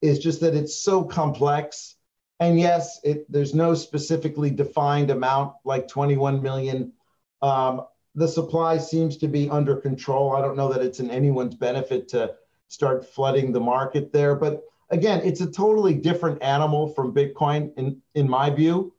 is 0.00 0.18
just 0.18 0.40
that 0.40 0.54
it's 0.54 0.76
so 0.76 1.04
complex. 1.04 1.96
And 2.40 2.58
yes, 2.58 3.00
it, 3.04 3.30
there's 3.30 3.54
no 3.54 3.74
specifically 3.74 4.50
defined 4.50 5.10
amount 5.10 5.54
like 5.64 5.88
21 5.88 6.42
million. 6.42 6.92
Um, 7.40 7.86
the 8.14 8.28
supply 8.28 8.78
seems 8.78 9.16
to 9.18 9.28
be 9.28 9.48
under 9.48 9.76
control. 9.76 10.36
I 10.36 10.42
don't 10.42 10.56
know 10.56 10.72
that 10.72 10.82
it's 10.82 11.00
in 11.00 11.10
anyone's 11.10 11.54
benefit 11.54 12.08
to 12.08 12.34
start 12.68 13.06
flooding 13.06 13.52
the 13.52 13.60
market 13.60 14.12
there. 14.12 14.34
But 14.34 14.64
again, 14.90 15.20
it's 15.24 15.40
a 15.40 15.50
totally 15.50 15.94
different 15.94 16.42
animal 16.42 16.88
from 16.88 17.14
Bitcoin, 17.14 17.72
in, 17.76 18.02
in 18.14 18.28
my 18.28 18.50
view. 18.50 18.92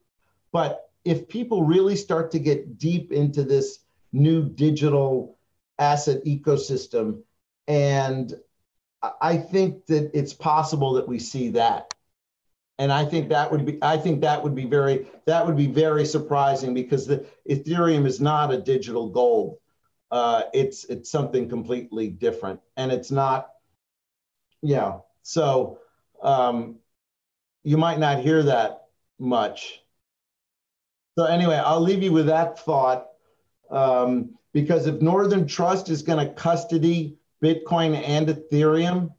But 0.52 0.90
if 1.04 1.28
people 1.28 1.64
really 1.64 1.96
start 1.96 2.30
to 2.32 2.38
get 2.38 2.78
deep 2.78 3.12
into 3.12 3.44
this 3.44 3.80
new 4.14 4.48
digital 4.48 5.36
asset 5.78 6.24
ecosystem, 6.24 7.22
and 7.66 8.32
I 9.20 9.36
think 9.36 9.86
that 9.86 10.12
it's 10.14 10.32
possible 10.32 10.94
that 10.94 11.06
we 11.06 11.18
see 11.18 11.50
that. 11.50 11.92
And 12.78 12.90
I 12.90 13.04
think 13.04 13.28
that 13.28 13.52
would 13.52 13.66
be 13.66 13.78
I 13.82 13.98
think 13.98 14.22
that 14.22 14.42
would 14.42 14.54
be 14.54 14.64
very 14.64 15.06
that 15.26 15.46
would 15.46 15.56
be 15.56 15.66
very 15.66 16.06
surprising 16.06 16.74
because 16.74 17.06
the 17.06 17.26
Ethereum 17.48 18.06
is 18.06 18.20
not 18.20 18.52
a 18.52 18.60
digital 18.60 19.10
gold. 19.10 19.58
Uh, 20.10 20.44
it's 20.52 20.84
it's 20.84 21.10
something 21.10 21.48
completely 21.48 22.08
different, 22.08 22.60
and 22.76 22.90
it's 22.90 23.10
not. 23.10 23.50
Yeah, 24.62 25.00
so 25.22 25.78
um, 26.22 26.76
you 27.62 27.76
might 27.76 27.98
not 27.98 28.20
hear 28.20 28.42
that 28.44 28.84
much. 29.18 29.80
So 31.16 31.26
anyway, 31.26 31.56
I'll 31.56 31.80
leave 31.80 32.02
you 32.02 32.12
with 32.12 32.26
that 32.26 32.58
thought 32.58 33.06
um, 33.70 34.30
because 34.52 34.86
if 34.86 35.00
Northern 35.00 35.46
Trust 35.46 35.88
is 35.88 36.02
going 36.02 36.24
to 36.24 36.32
custody 36.34 37.16
Bitcoin 37.42 37.96
and 37.96 38.28
Ethereum, 38.28 39.12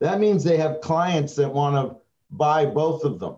that 0.00 0.20
means 0.20 0.44
they 0.44 0.56
have 0.58 0.80
clients 0.80 1.36
that 1.36 1.52
want 1.52 1.74
to 1.76 1.96
buy 2.30 2.66
both 2.66 3.04
of 3.04 3.18
them. 3.18 3.36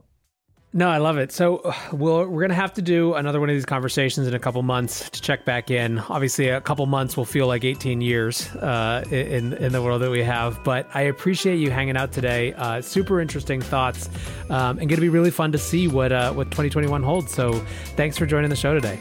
No, 0.75 0.89
I 0.89 0.99
love 0.99 1.17
it. 1.17 1.33
So 1.33 1.75
we'll, 1.93 2.27
we're 2.27 2.43
going 2.43 2.51
to 2.51 2.55
have 2.55 2.75
to 2.75 2.83
do 2.83 3.15
another 3.15 3.41
one 3.41 3.49
of 3.49 3.57
these 3.57 3.65
conversations 3.65 4.27
in 4.27 4.35
a 4.35 4.39
couple 4.39 4.63
months 4.63 5.09
to 5.11 5.21
check 5.21 5.47
back 5.47 5.71
in. 5.71 5.99
Obviously, 5.99 6.49
a 6.49 6.61
couple 6.61 6.85
months 6.85 7.17
will 7.17 7.25
feel 7.25 7.47
like 7.47 7.65
18 7.65 8.03
years 8.03 8.47
uh, 8.57 9.03
in 9.11 9.55
in 9.55 9.73
the 9.73 9.83
world 9.83 10.03
that 10.03 10.11
we 10.11 10.23
have. 10.23 10.63
But 10.65 10.87
I 10.93 11.03
appreciate 11.03 11.57
you 11.57 11.71
hanging 11.71 11.97
out 11.97 12.13
today. 12.13 12.53
Uh, 12.53 12.83
super 12.83 13.21
interesting 13.21 13.63
thoughts, 13.63 14.11
um, 14.51 14.79
and 14.79 14.89
going 14.89 14.97
to 14.97 15.01
be 15.01 15.09
really 15.09 15.31
fun 15.31 15.53
to 15.53 15.59
see 15.59 15.89
what 15.89 16.13
uh, 16.13 16.33
what 16.33 16.45
2021 16.51 17.03
holds. 17.03 17.33
So 17.33 17.53
thanks 17.97 18.19
for 18.19 18.27
joining 18.27 18.51
the 18.51 18.57
show 18.57 18.75
today. 18.75 19.01